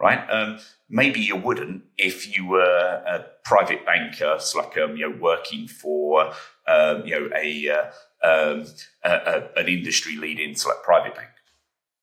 right? 0.00 0.24
Um, 0.30 0.60
maybe 0.88 1.20
you 1.20 1.36
wouldn't 1.36 1.84
if 1.98 2.36
you 2.36 2.46
were 2.46 3.02
a 3.06 3.26
private 3.44 3.84
banker, 3.84 4.36
so 4.38 4.60
like 4.60 4.78
um, 4.78 4.96
you 4.96 5.10
know, 5.10 5.16
working 5.20 5.66
for 5.66 6.32
um, 6.68 7.04
you 7.04 7.18
know 7.18 7.28
a, 7.36 7.68
uh, 7.70 7.86
um, 8.24 8.66
a, 9.04 9.10
a, 9.10 9.60
an 9.60 9.68
industry 9.68 10.16
leading 10.16 10.54
like 10.66 10.82
private 10.84 11.14
bank 11.14 11.31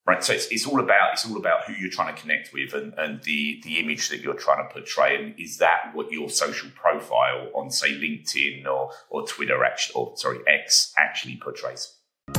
right? 0.09 0.23
So 0.23 0.33
it's, 0.33 0.47
it's 0.47 0.65
all 0.65 0.79
about 0.79 1.13
it's 1.13 1.29
all 1.29 1.37
about 1.37 1.65
who 1.65 1.73
you're 1.73 1.91
trying 1.91 2.13
to 2.13 2.19
connect 2.19 2.51
with 2.51 2.73
and, 2.73 2.93
and 2.97 3.21
the 3.23 3.61
the 3.63 3.79
image 3.79 4.09
that 4.09 4.21
you're 4.21 4.33
trying 4.33 4.67
to 4.67 4.73
portray. 4.73 5.15
And 5.15 5.39
is 5.39 5.57
that 5.57 5.91
what 5.93 6.11
your 6.11 6.29
social 6.29 6.69
profile 6.75 7.49
on 7.53 7.69
say 7.69 7.91
LinkedIn 7.91 8.65
or 8.65 8.91
or 9.09 9.27
Twitter 9.27 9.63
actually 9.63 9.93
or 9.95 10.17
sorry 10.17 10.39
X 10.47 10.93
actually 10.97 11.37
portrays? 11.37 11.95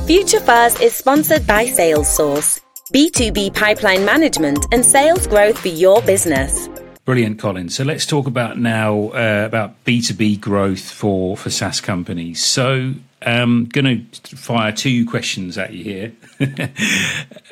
Future 0.06 0.40
Fuzz 0.40 0.80
is 0.80 0.94
sponsored 0.94 1.46
by 1.46 1.66
SalesSource, 1.66 2.60
B2B 2.92 3.54
pipeline 3.54 4.04
management 4.04 4.66
and 4.72 4.84
sales 4.84 5.26
growth 5.26 5.58
for 5.58 5.68
your 5.68 6.02
business. 6.02 6.68
Brilliant, 7.04 7.38
Colin. 7.38 7.70
So 7.70 7.82
let's 7.82 8.04
talk 8.04 8.26
about 8.26 8.58
now 8.58 9.08
uh, 9.08 9.44
about 9.46 9.84
B 9.84 10.02
two 10.02 10.14
B 10.14 10.36
growth 10.36 10.90
for 10.90 11.36
for 11.36 11.50
SaaS 11.50 11.80
companies. 11.80 12.44
So 12.44 12.94
I'm 13.22 13.42
um, 13.42 13.64
going 13.66 14.06
to 14.10 14.36
fire 14.36 14.72
two 14.72 15.06
questions 15.06 15.58
at 15.58 15.72
you 15.72 15.82
here. 15.82 16.12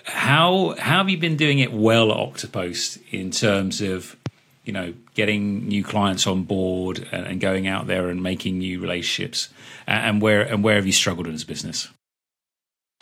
how 0.05 0.75
how 0.79 0.99
have 0.99 1.09
you 1.09 1.19
been 1.19 1.37
doing 1.37 1.59
it 1.59 1.73
well 1.73 2.13
at 2.13 2.19
Oktopost 2.19 3.01
in 3.11 3.31
terms 3.31 3.81
of 3.81 4.17
you 4.65 4.73
know 4.73 4.93
getting 5.15 5.67
new 5.67 5.83
clients 5.83 6.27
on 6.27 6.45
board 6.45 7.09
and, 7.11 7.27
and 7.27 7.41
going 7.41 7.67
out 7.67 7.87
there 7.87 8.09
and 8.09 8.23
making 8.23 8.59
new 8.59 8.81
relationships, 8.81 9.49
and 9.87 10.21
where 10.21 10.43
and 10.43 10.63
where 10.63 10.77
have 10.77 10.87
you 10.87 10.93
struggled 10.93 11.27
as 11.27 11.43
a 11.43 11.47
business? 11.47 11.89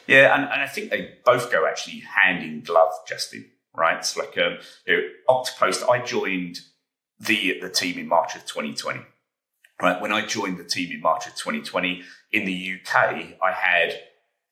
Yeah, 0.07 0.35
and, 0.35 0.45
and 0.45 0.63
I 0.63 0.69
think 0.69 0.91
they 0.91 1.15
both 1.25 1.51
go 1.51 1.67
actually 1.67 2.01
hand 2.01 2.45
in 2.45 2.61
glove, 2.61 2.93
Justin. 3.09 3.47
Right? 3.77 3.99
It's 3.99 4.17
like 4.17 4.37
um, 4.39 4.59
you 4.87 4.97
know, 4.97 5.03
Oktopost. 5.29 5.89
I 5.89 6.03
joined 6.05 6.61
the 7.19 7.59
the 7.61 7.71
team 7.71 7.99
in 7.99 8.09
March 8.09 8.35
of 8.35 8.47
2020. 8.47 9.01
Right 9.81 10.01
when 10.01 10.13
I 10.13 10.25
joined 10.25 10.59
the 10.59 10.65
team 10.65 10.91
in 10.91 11.01
March 11.03 11.27
of 11.27 11.35
2020 11.35 12.03
in 12.33 12.47
the 12.47 12.75
UK, 12.75 12.95
I 13.43 13.53
had 13.53 13.95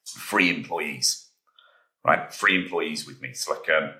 three 0.07 0.51
employees. 0.51 1.29
Right, 2.07 2.31
three 2.31 2.63
employees 2.63 3.07
with 3.07 3.23
me. 3.23 3.31
It's 3.31 3.49
like 3.49 3.67
um, 3.71 3.95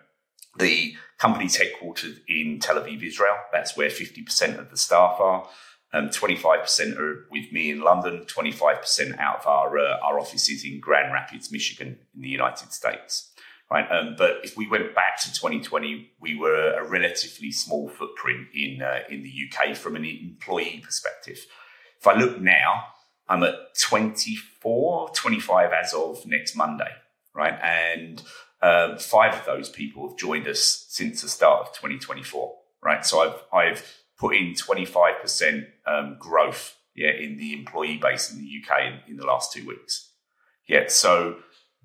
the 0.59 0.95
company's 1.19 1.59
headquartered 1.59 2.19
in 2.29 2.59
Tel 2.61 2.77
Aviv, 2.77 3.03
Israel. 3.03 3.39
That's 3.51 3.77
where 3.79 3.89
50% 3.89 4.59
of 4.59 4.71
the 4.71 4.77
staff 4.77 5.17
are. 5.21 5.49
Um, 5.95 6.09
25% 6.09 6.99
are 6.99 7.27
with 7.31 7.53
me 7.53 7.71
in 7.71 7.81
London, 7.81 8.27
25% 8.27 9.19
out 9.19 9.41
of 9.41 9.47
our, 9.47 9.79
uh, 9.79 9.99
our 10.03 10.19
offices 10.19 10.65
in 10.65 10.81
Grand 10.81 11.13
Rapids, 11.13 11.53
Michigan, 11.53 11.99
in 12.15 12.21
the 12.21 12.29
United 12.29 12.73
States. 12.73 13.31
Right, 13.71 13.91
um, 13.91 14.15
but 14.17 14.41
if 14.45 14.57
we 14.57 14.69
went 14.69 14.95
back 14.95 15.19
to 15.23 15.33
2020, 15.33 16.11
we 16.21 16.37
were 16.39 16.75
a 16.75 16.87
relatively 16.87 17.51
small 17.51 17.89
footprint 17.89 18.49
in 18.55 18.83
uh, 18.83 19.01
in 19.09 19.23
the 19.23 19.33
UK 19.33 19.75
from 19.75 19.97
an 19.97 20.05
employee 20.05 20.83
perspective. 20.85 21.39
If 21.99 22.07
I 22.07 22.15
look 22.15 22.41
now, 22.41 22.85
I'm 23.29 23.43
at 23.43 23.55
24, 23.81 25.11
25 25.15 25.73
as 25.73 25.95
of 25.95 26.27
next 26.27 26.55
Monday, 26.55 26.91
right? 27.35 27.59
And 27.63 28.23
um, 28.61 28.99
five 28.99 29.35
of 29.35 29.47
those 29.47 29.71
people 29.71 30.09
have 30.09 30.19
joined 30.19 30.47
us 30.47 30.87
since 30.89 31.23
the 31.23 31.29
start 31.29 31.61
of 31.63 31.73
2024, 31.73 32.55
right? 32.83 33.05
So 33.05 33.21
I've 33.21 33.43
I've 33.53 34.05
put 34.19 34.37
in 34.37 34.55
25% 34.55 35.67
um, 35.87 36.17
growth, 36.19 36.77
yeah, 36.95 37.11
in 37.11 37.37
the 37.37 37.53
employee 37.53 37.99
base 37.99 38.31
in 38.31 38.39
the 38.39 38.63
UK 38.63 38.85
in, 38.87 39.13
in, 39.13 39.17
the 39.17 39.27
last 39.27 39.53
two 39.53 39.67
weeks. 39.67 40.11
Yeah. 40.67 40.85
So 40.89 41.37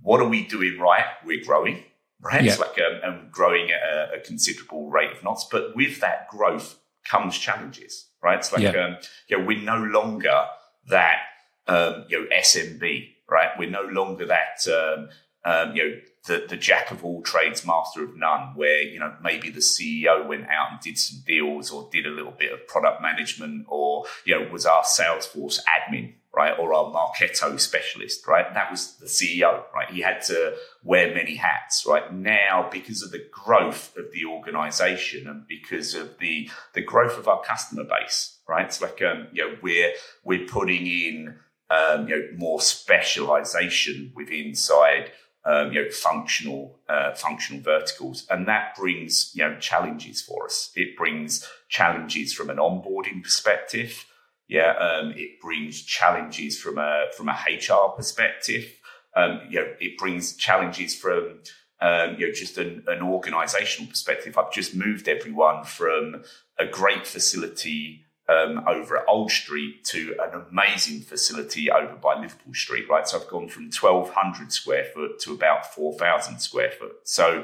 what 0.02 0.22
are 0.22 0.28
we 0.28 0.46
doing 0.46 0.80
right? 0.80 1.06
We're 1.26 1.44
growing, 1.44 1.84
right? 2.22 2.44
Yeah. 2.44 2.52
It's 2.52 2.60
like 2.60 2.80
um, 2.80 3.00
and 3.04 3.32
growing 3.32 3.72
at 3.72 3.82
a, 4.16 4.20
considerable 4.24 4.90
rate 4.90 5.12
of 5.12 5.24
knots, 5.24 5.48
but 5.52 5.76
with 5.76 6.00
that 6.02 6.28
growth 6.30 6.80
comes 7.06 7.38
challenges, 7.38 8.08
right? 8.24 8.40
It's 8.40 8.52
like 8.52 8.62
yeah, 8.62 8.72
um, 8.72 8.98
yeah 9.30 9.38
we're 9.38 9.62
no 9.62 9.78
longer 9.78 10.46
that 10.88 11.20
um, 11.68 12.06
you 12.10 12.22
know 12.22 12.28
SMB, 12.36 13.10
right? 13.30 13.50
We're 13.58 13.70
no 13.70 13.84
longer 13.84 14.26
that 14.26 14.66
um, 14.68 15.10
um, 15.46 15.76
you 15.76 15.84
know 15.84 15.96
the, 16.28 16.46
the 16.48 16.58
jack 16.58 16.92
of 16.92 17.04
all 17.04 17.22
trades, 17.22 17.66
master 17.66 18.04
of 18.04 18.16
none, 18.18 18.56
where, 18.56 18.82
you 18.82 19.00
know, 19.00 19.14
maybe 19.22 19.50
the 19.50 19.60
CEO 19.60 20.28
went 20.28 20.44
out 20.50 20.72
and 20.72 20.80
did 20.82 20.98
some 20.98 21.24
deals 21.26 21.72
or 21.72 21.90
did 21.92 22.06
a 22.06 22.12
little 22.12 22.34
bit 22.38 22.52
of 22.52 22.68
product 22.68 23.02
management 23.02 23.66
or, 23.70 24.06
you 24.26 24.38
know, 24.38 24.52
was 24.52 24.66
our 24.66 24.84
Salesforce 24.84 25.60
admin, 25.66 26.14
right? 26.36 26.54
Or 26.60 26.74
our 26.74 26.92
Marketo 26.92 27.60
specialist, 27.60 28.28
right? 28.28 28.54
That 28.54 28.70
was 28.70 28.98
the 28.98 29.06
CEO, 29.06 29.64
right? 29.74 29.90
He 29.90 30.02
had 30.02 30.22
to 30.24 30.56
wear 30.84 31.14
many 31.14 31.36
hats, 31.36 31.86
right? 31.88 32.14
Now, 32.14 32.70
because 32.70 33.02
of 33.02 33.12
the 33.12 33.26
growth 33.32 33.96
of 33.98 34.12
the 34.12 34.26
organization 34.26 35.28
and 35.28 35.48
because 35.48 35.96
of 35.96 36.18
the, 36.20 36.50
the 36.74 36.82
growth 36.82 37.18
of 37.18 37.28
our 37.30 37.42
customer 37.42 37.86
base, 37.86 38.40
right? 38.48 38.66
It's 38.66 38.82
like, 38.82 39.02
um, 39.02 39.28
you 39.32 39.48
know, 39.48 39.58
we're, 39.62 39.94
we're 40.26 40.46
putting 40.46 40.86
in, 40.86 41.36
um, 41.70 42.08
you 42.10 42.16
know, 42.16 42.28
more 42.36 42.60
specialization 42.60 44.12
within 44.16 44.48
inside 44.48 45.12
um, 45.50 45.74
you 45.74 45.84
know, 45.84 45.90
functional, 45.90 46.80
uh, 46.88 47.12
functional 47.16 47.62
verticals. 47.64 48.28
And 48.30 48.48
that 48.48 48.76
brings, 48.78 49.32
you 49.34 49.44
know, 49.44 49.58
challenges 49.60 50.22
for 50.22 50.46
us. 50.46 50.72
It 50.76 50.96
brings 50.96 51.48
challenges 51.70 52.34
from 52.34 52.52
an 52.52 52.58
onboarding 52.58 53.24
perspective. 53.24 54.06
Yeah. 54.48 54.74
Um, 54.74 55.14
it 55.16 55.42
brings 55.42 55.82
challenges 55.82 56.60
from 56.60 56.78
a, 56.78 57.06
from 57.18 57.30
a 57.30 57.38
HR 57.50 57.96
perspective. 57.96 58.76
Um, 59.16 59.42
you 59.50 59.60
know, 59.60 59.74
it 59.80 59.98
brings 59.98 60.36
challenges 60.36 60.96
from, 60.96 61.40
um, 61.82 62.16
you 62.20 62.28
know, 62.28 62.32
just 62.32 62.60
an, 62.60 62.84
an 62.86 63.02
organizational 63.02 63.90
perspective. 63.90 64.38
I've 64.38 64.54
just 64.54 64.76
moved 64.76 65.08
everyone 65.08 65.64
from 65.64 66.24
a 66.60 66.68
great 66.68 67.08
facility 67.08 68.06
um, 68.30 68.64
over 68.68 68.98
at 68.98 69.06
Old 69.08 69.32
Street 69.32 69.84
to 69.86 70.16
an 70.22 70.46
amazing 70.52 71.02
facility 71.02 71.72
over 71.72 71.96
by 71.96 72.20
Liverpool 72.20 72.54
Street, 72.54 72.88
right? 72.88 73.08
So 73.08 73.20
I've 73.20 73.28
gone 73.28 73.50
from 73.50 73.64
1,200 73.66 74.54
square 74.54 74.86
foot 74.86 75.20
to 75.22 75.34
about 75.34 75.74
4,000 75.74 76.40
square 76.40 76.72
foot. 76.72 76.96
So, 77.04 77.44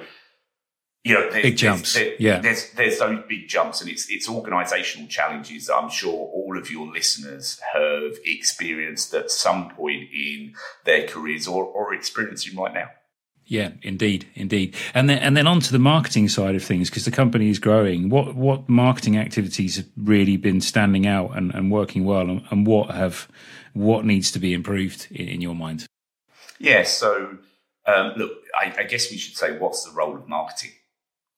you 1.04 1.16
know, 1.16 1.30
big 1.32 1.58
jumps. 1.58 1.96
There, 1.96 2.14
yeah. 2.20 2.40
There's, 2.40 2.70
there's 2.72 3.00
those 3.00 3.24
big 3.28 3.48
jumps 3.48 3.82
and 3.82 3.90
it's, 3.90 4.10
it's 4.12 4.30
organizational 4.30 5.08
challenges 5.08 5.70
I'm 5.70 5.90
sure 5.90 6.14
all 6.14 6.56
of 6.58 6.70
your 6.70 6.88
listeners 6.92 7.60
have 7.74 8.18
experienced 8.24 9.14
at 9.16 9.32
some 9.32 9.70
point 9.70 10.10
in 10.14 10.54
their 10.84 11.08
careers 11.08 11.48
or, 11.48 11.64
or 11.66 11.94
experiencing 11.96 12.56
right 12.58 12.74
now. 12.74 12.90
Yeah, 13.48 13.72
indeed, 13.84 14.28
indeed. 14.34 14.76
And 14.96 15.08
then 15.08 15.20
and 15.20 15.38
then 15.38 15.46
on 15.46 15.60
to 15.62 15.72
the 15.72 15.80
marketing 15.80 16.30
side 16.30 16.56
of 16.56 16.64
things, 16.64 16.90
because 16.90 17.06
the 17.06 17.12
company 17.12 17.50
is 17.50 17.60
growing. 17.60 18.10
What 18.10 18.36
what 18.36 18.68
marketing 18.68 19.18
activities 19.18 19.76
have 19.78 19.86
really 19.96 20.36
been 20.36 20.62
standing 20.62 21.06
out 21.06 21.38
and, 21.38 21.54
and 21.54 21.72
working 21.72 22.06
well, 22.06 22.22
and, 22.22 22.44
and, 22.50 22.66
what 22.66 22.90
have 22.90 23.28
what 23.74 24.04
needs 24.04 24.32
to 24.32 24.40
be 24.40 24.54
improved 24.54 25.08
in, 25.12 25.28
in 25.28 25.42
your 25.42 25.54
mind? 25.54 25.86
Yeah, 26.58 26.84
so 26.84 27.38
um, 27.86 28.14
look, 28.18 28.32
I, 28.60 28.74
I, 28.80 28.84
guess 28.84 29.12
we 29.12 29.18
should 29.18 29.38
say 29.38 29.58
what's 29.58 29.84
the 29.84 29.92
role 29.92 30.16
of 30.16 30.28
marketing, 30.28 30.72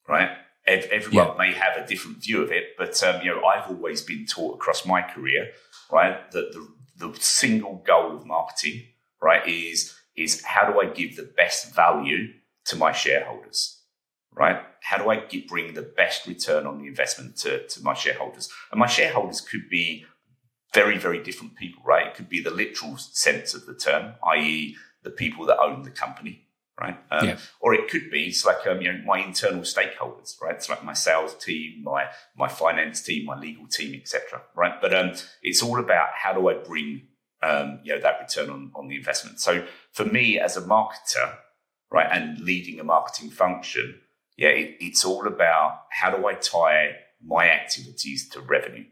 right? 0.08 0.30
Everyone 0.66 1.28
yeah. 1.28 1.36
may 1.38 1.54
have 1.54 1.76
a 1.78 1.88
different 1.88 2.24
view 2.24 2.42
of 2.42 2.52
it, 2.52 2.78
but 2.78 3.02
um, 3.04 3.22
you 3.22 3.32
know, 3.32 3.44
I've 3.44 3.70
always 3.70 4.02
been 4.02 4.26
taught 4.26 4.56
across 4.56 4.86
my 4.86 5.02
career, 5.02 5.50
right, 5.92 6.30
that 6.32 6.54
the 6.54 6.68
the 6.98 7.20
single 7.20 7.84
goal 7.86 8.16
of 8.16 8.26
marketing, 8.26 8.84
right, 9.22 9.46
is 9.46 9.97
is 10.18 10.44
how 10.44 10.72
do 10.72 10.80
I 10.80 10.88
give 10.88 11.16
the 11.16 11.32
best 11.38 11.74
value 11.74 12.34
to 12.66 12.76
my 12.76 12.92
shareholders, 12.92 13.82
right? 14.34 14.62
How 14.82 14.98
do 14.98 15.10
I 15.10 15.18
get, 15.18 15.48
bring 15.48 15.74
the 15.74 15.84
best 15.84 16.28
return 16.28 16.66
on 16.66 16.80
the 16.80 16.88
investment 16.88 17.38
to, 17.38 17.68
to 17.68 17.84
my 17.84 17.94
shareholders? 17.94 18.50
And 18.72 18.80
my 18.80 18.88
shareholders 18.88 19.42
could 19.42 19.70
be 19.70 20.06
very, 20.74 20.98
very 20.98 21.24
different 21.24 21.56
people, 21.56 21.84
right? 21.86 22.08
It 22.08 22.16
could 22.16 22.30
be 22.30 22.42
the 22.42 22.52
literal 22.52 22.98
sense 22.98 23.54
of 23.54 23.66
the 23.66 23.76
term, 23.76 24.16
i.e., 24.34 24.76
the 25.04 25.10
people 25.12 25.46
that 25.46 25.60
own 25.60 25.84
the 25.84 25.92
company, 25.92 26.48
right? 26.80 26.98
Um, 27.12 27.28
yeah. 27.28 27.38
Or 27.60 27.74
it 27.74 27.90
could 27.90 28.10
be 28.12 28.26
it's 28.26 28.46
like 28.46 28.66
um, 28.68 28.82
you 28.82 28.92
know 28.92 29.02
my 29.06 29.20
internal 29.20 29.62
stakeholders, 29.62 30.42
right? 30.42 30.56
It's 30.56 30.70
like 30.70 30.84
my 30.84 30.94
sales 30.94 31.36
team, 31.36 31.84
my 31.84 32.08
my 32.36 32.48
finance 32.48 33.02
team, 33.02 33.26
my 33.26 33.38
legal 33.38 33.68
team, 33.68 33.96
etc. 33.96 34.42
Right? 34.56 34.74
But 34.82 34.94
um, 34.94 35.14
it's 35.42 35.64
all 35.64 35.80
about 35.80 36.10
how 36.22 36.34
do 36.34 36.50
I 36.50 36.56
bring 36.56 37.04
um, 37.44 37.80
you 37.84 37.94
know, 37.94 38.02
that 38.02 38.20
return 38.20 38.50
on, 38.50 38.72
on 38.76 38.88
the 38.88 38.96
investment. 38.96 39.40
So 39.40 39.66
for 39.92 40.06
me 40.06 40.40
as 40.40 40.58
a 40.58 40.62
marketer, 40.62 41.36
right, 41.92 42.08
and 42.12 42.40
leading 42.40 42.80
a 42.80 42.84
marketing 42.84 43.30
function, 43.30 44.00
yeah, 44.38 44.50
it, 44.50 44.78
it's 44.80 45.06
all 45.06 45.28
about 45.28 45.84
how 45.92 46.16
do 46.16 46.28
I 46.28 46.34
tie 46.34 46.96
my 47.26 47.50
activities 47.50 48.30
to 48.30 48.42
revenue, 48.42 48.86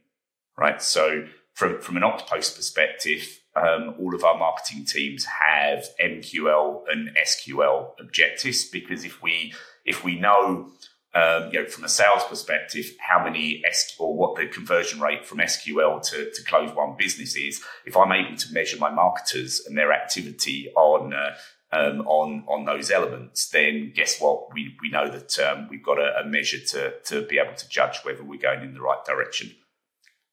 right? 0.58 0.82
So 0.82 1.28
from, 1.54 1.80
from 1.82 1.98
an 1.98 2.04
Oktopost 2.04 2.56
perspective, 2.56 3.42
um, 3.56 3.96
all 4.00 4.14
of 4.14 4.24
our 4.24 4.38
marketing 4.38 4.86
teams 4.86 5.26
have 5.26 5.86
MQL 6.04 6.84
and 6.92 7.16
SQL 7.16 7.92
objectives 8.00 8.66
because 8.66 9.06
if 9.06 9.22
we 9.22 9.54
if 9.86 10.04
we 10.04 10.20
know 10.20 10.72
um, 11.16 11.50
you 11.52 11.62
know, 11.62 11.66
from 11.66 11.86
a 11.86 11.90
sales 11.90 12.24
perspective, 12.26 12.92
how 13.00 13.24
many 13.24 13.64
S 13.66 13.96
or 13.98 14.14
what 14.16 14.36
the 14.36 14.48
conversion 14.48 15.00
rate 15.00 15.26
from 15.26 15.38
SQL 15.38 16.02
to, 16.10 16.30
to 16.30 16.44
close 16.44 16.76
one 16.76 16.96
business 16.98 17.38
is. 17.38 17.64
If 17.86 17.96
I'm 17.96 18.12
able 18.12 18.36
to 18.36 18.54
measure 18.54 18.78
my 18.78 18.90
marketers 18.90 19.66
and 19.66 19.78
their 19.78 19.94
activity 19.94 20.70
on 20.76 21.14
uh, 21.14 21.36
um, 21.72 22.02
on 22.02 22.44
on 22.50 22.66
those 22.66 22.92
elements, 22.92 23.50
then 23.50 23.94
guess 23.96 24.20
what? 24.20 24.54
We 24.54 24.76
we 24.82 24.90
know 24.90 25.10
that 25.10 25.40
um, 25.40 25.70
we've 25.70 25.84
got 25.84 26.00
a, 26.00 26.20
a, 26.20 26.26
measure 26.26 26.60
to 26.60 27.00
to 27.06 27.22
be 27.26 27.40
able 27.40 27.56
to 27.56 27.70
judge 27.70 28.00
whether 28.04 28.24
we're 28.24 28.40
going 28.40 28.62
in 28.62 28.74
the 28.74 28.82
right 28.82 29.04
direction. 29.06 29.56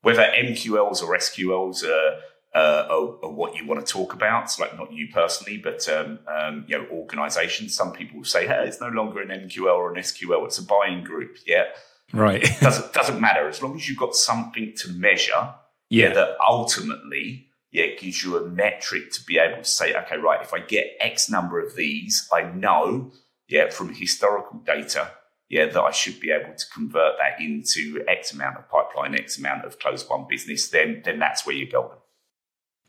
Whether 0.01 0.23
MQLs 0.23 1.01
or 1.01 1.17
SQLs 1.17 1.85
are 1.85 2.19
uh, 2.55 2.87
what 3.23 3.57
you 3.57 3.67
want 3.67 3.85
to 3.85 3.93
talk 3.93 4.13
about. 4.13 4.45
It's 4.45 4.59
like 4.59 4.77
not 4.77 4.93
you 4.93 5.09
personally, 5.13 5.57
but 5.57 5.89
um, 5.89 6.19
um, 6.27 6.65
you 6.67 6.79
know, 6.79 6.87
organisations. 6.91 7.75
Some 7.75 7.93
people 7.93 8.25
say, 8.25 8.47
"Hey, 8.47 8.67
it's 8.67 8.81
no 8.81 8.89
longer 8.89 9.21
an 9.21 9.29
MQL 9.29 9.75
or 9.75 9.93
an 9.93 10.01
SQL; 10.01 10.45
it's 10.45 10.59
a 10.59 10.63
buying 10.63 11.03
group." 11.03 11.39
Yeah, 11.47 11.65
right. 12.13 12.47
doesn't 12.61 12.93
doesn't 12.93 13.21
matter 13.21 13.49
as 13.49 13.63
long 13.63 13.77
as 13.77 13.89
you've 13.89 13.99
got 13.99 14.15
something 14.15 14.75
to 14.77 14.91
measure. 14.91 15.55
Yeah, 15.89 16.09
yeah 16.09 16.15
that 16.15 16.37
ultimately. 16.47 17.49
Yeah, 17.71 17.85
it 17.85 18.01
gives 18.01 18.23
you 18.23 18.37
a 18.37 18.47
metric 18.47 19.13
to 19.13 19.25
be 19.25 19.39
able 19.39 19.63
to 19.63 19.65
say, 19.65 19.95
okay, 19.95 20.19
right, 20.19 20.43
if 20.43 20.53
I 20.53 20.59
get 20.59 20.95
X 21.01 21.31
number 21.31 21.59
of 21.59 21.75
these, 21.75 22.29
I 22.31 22.43
know, 22.43 23.13
yeah, 23.49 23.71
from 23.71 23.95
historical 23.95 24.59
data, 24.59 25.11
yeah, 25.49 25.65
that 25.65 25.81
I 25.81 25.91
should 25.91 26.21
be 26.21 26.31
able 26.33 26.55
to 26.55 26.67
convert 26.71 27.15
that 27.17 27.43
into 27.43 28.05
X 28.07 28.35
amount 28.35 28.59
of 28.59 28.69
pipeline, 28.69 29.15
X 29.15 29.39
amount 29.39 29.65
of 29.65 29.79
close 29.79 30.07
one 30.07 30.27
business, 30.29 30.69
then 30.69 31.01
then 31.03 31.19
that's 31.19 31.47
where 31.47 31.57
you're 31.57 31.67
going. 31.67 31.97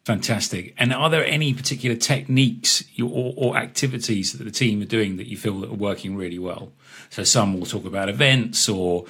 Fantastic. 0.04 0.74
And 0.78 0.94
are 0.94 1.10
there 1.10 1.26
any 1.26 1.54
particular 1.54 1.96
techniques 1.96 2.84
or, 3.02 3.34
or, 3.38 3.56
activities 3.56 4.34
that 4.34 4.44
the 4.44 4.52
team 4.52 4.82
are 4.82 4.86
doing 4.86 5.16
that 5.16 5.28
you 5.28 5.38
feel 5.38 5.62
that 5.62 5.70
are 5.70 5.76
working 5.76 6.18
really 6.18 6.40
well? 6.40 6.74
So 7.10 7.24
some 7.24 7.58
will 7.58 7.66
talk 7.66 7.86
about 7.86 8.10
events 8.10 8.68
or 8.68 9.06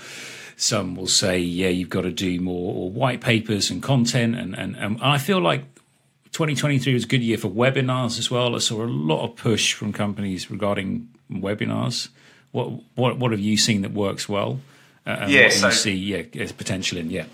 some 0.56 0.95
will 0.95 1.08
say, 1.08 1.39
yeah, 1.39 1.69
you've 1.69 1.89
got 1.89 2.01
to 2.01 2.12
do 2.12 2.39
more 2.39 2.75
or 2.75 2.91
white 2.91 3.21
papers 3.21 3.71
and 3.71 3.82
content. 3.82 4.36
And, 4.36 4.53
and, 4.56 4.75
and 4.75 5.01
I 5.01 5.17
feel 5.17 5.39
like 5.39 5.63
2023 6.34 6.93
was 6.93 7.06
a 7.06 7.08
good 7.08 7.23
year 7.23 7.39
for 7.39 7.49
webinars 7.49 8.19
as 8.19 8.29
well. 8.29 8.56
I 8.56 8.60
saw 8.60 8.84
a 8.84 8.86
lot 8.86 9.23
of 9.23 9.36
push 9.36 9.73
from 9.73 9.93
companies 9.93 10.51
regarding 10.51 11.10
webinars. 11.32 12.10
What, 12.51 12.71
what, 12.93 13.17
what 13.17 13.32
have 13.32 13.39
you 13.39 13.58
seen 13.58 13.82
that 13.82 13.93
works 13.93 14.29
well? 14.29 14.60
Uh, 15.08 15.17
and 15.21 15.32
yeah, 15.32 15.45
what 15.45 15.53
so, 15.53 15.67
you 15.67 15.73
see, 15.73 15.93
yeah, 15.95 16.51
potential 16.56 16.99
in, 16.99 17.10
yeah. 17.10 17.25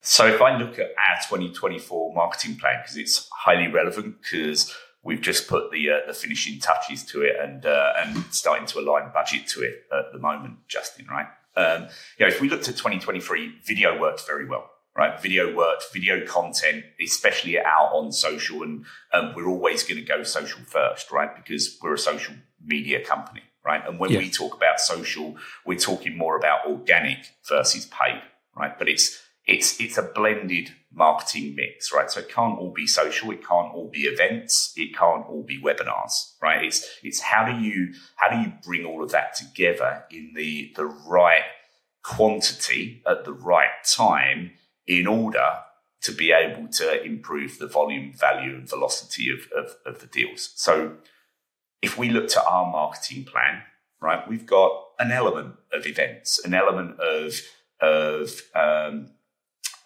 So 0.00 0.26
if 0.26 0.40
I 0.40 0.56
look 0.56 0.78
at 0.78 0.86
our 0.86 1.16
2024 1.28 2.14
marketing 2.14 2.56
plan, 2.56 2.80
because 2.82 2.96
it's 2.96 3.28
highly 3.32 3.68
relevant, 3.68 4.16
because 4.22 4.74
we've 5.02 5.20
just 5.20 5.48
put 5.48 5.70
the 5.70 5.90
uh, 5.90 6.06
the 6.06 6.14
finishing 6.14 6.60
touches 6.60 7.04
to 7.06 7.22
it 7.22 7.36
and 7.40 7.66
uh, 7.66 7.94
and 7.98 8.24
starting 8.30 8.66
to 8.66 8.78
align 8.78 9.10
budget 9.12 9.46
to 9.48 9.62
it 9.62 9.84
at 9.92 10.12
the 10.12 10.18
moment, 10.18 10.56
Justin. 10.68 11.06
Right? 11.10 11.26
Um, 11.56 11.88
you 12.18 12.26
know, 12.26 12.28
if 12.28 12.40
we 12.40 12.48
looked 12.48 12.68
at 12.68 12.76
2023, 12.76 13.60
video 13.64 13.98
worked 13.98 14.26
very 14.26 14.46
well. 14.46 14.70
Right, 14.96 15.20
video 15.20 15.54
worked, 15.54 15.92
video 15.92 16.26
content, 16.26 16.84
especially 17.00 17.56
out 17.60 17.90
on 17.92 18.10
social, 18.10 18.64
and 18.64 18.84
um, 19.12 19.32
we're 19.36 19.46
always 19.46 19.84
going 19.84 20.00
to 20.00 20.04
go 20.04 20.24
social 20.24 20.60
first, 20.66 21.12
right? 21.12 21.30
Because 21.36 21.78
we're 21.80 21.94
a 21.94 21.98
social 21.98 22.34
media 22.64 23.04
company, 23.04 23.42
right? 23.64 23.80
And 23.86 24.00
when 24.00 24.10
yeah. 24.10 24.18
we 24.18 24.28
talk 24.28 24.56
about 24.56 24.80
social, 24.80 25.36
we're 25.64 25.78
talking 25.78 26.18
more 26.18 26.36
about 26.36 26.66
organic 26.66 27.18
versus 27.48 27.84
paid, 27.86 28.22
right? 28.56 28.76
But 28.76 28.88
it's 28.88 29.22
it's 29.48 29.80
it's 29.80 29.96
a 29.96 30.02
blended 30.02 30.70
marketing 30.92 31.54
mix, 31.56 31.92
right? 31.92 32.10
So 32.10 32.20
it 32.20 32.28
can't 32.28 32.58
all 32.58 32.72
be 32.72 32.86
social, 32.86 33.30
it 33.30 33.46
can't 33.46 33.72
all 33.74 33.90
be 33.90 34.02
events, 34.02 34.72
it 34.76 34.94
can't 34.94 35.26
all 35.26 35.42
be 35.42 35.60
webinars, 35.60 36.34
right? 36.40 36.64
It's 36.64 36.86
it's 37.02 37.20
how 37.20 37.46
do 37.46 37.58
you 37.58 37.94
how 38.16 38.28
do 38.28 38.40
you 38.42 38.52
bring 38.62 38.84
all 38.84 39.02
of 39.02 39.10
that 39.12 39.34
together 39.34 40.04
in 40.10 40.32
the 40.36 40.72
the 40.76 40.84
right 40.84 41.44
quantity 42.04 43.02
at 43.06 43.24
the 43.24 43.32
right 43.32 43.82
time 43.84 44.52
in 44.86 45.06
order 45.06 45.48
to 46.02 46.12
be 46.12 46.30
able 46.30 46.68
to 46.68 47.02
improve 47.02 47.58
the 47.58 47.66
volume, 47.66 48.12
value, 48.12 48.54
and 48.54 48.68
velocity 48.68 49.30
of, 49.30 49.48
of, 49.52 49.74
of 49.84 50.00
the 50.00 50.06
deals. 50.06 50.52
So 50.54 50.92
if 51.82 51.98
we 51.98 52.10
looked 52.10 52.36
at 52.36 52.44
our 52.44 52.70
marketing 52.70 53.24
plan, 53.24 53.62
right, 54.00 54.26
we've 54.28 54.46
got 54.46 54.70
an 54.98 55.10
element 55.10 55.56
of 55.72 55.86
events, 55.86 56.38
an 56.44 56.54
element 56.54 57.00
of 57.00 57.40
of 57.80 58.42
um, 58.54 59.08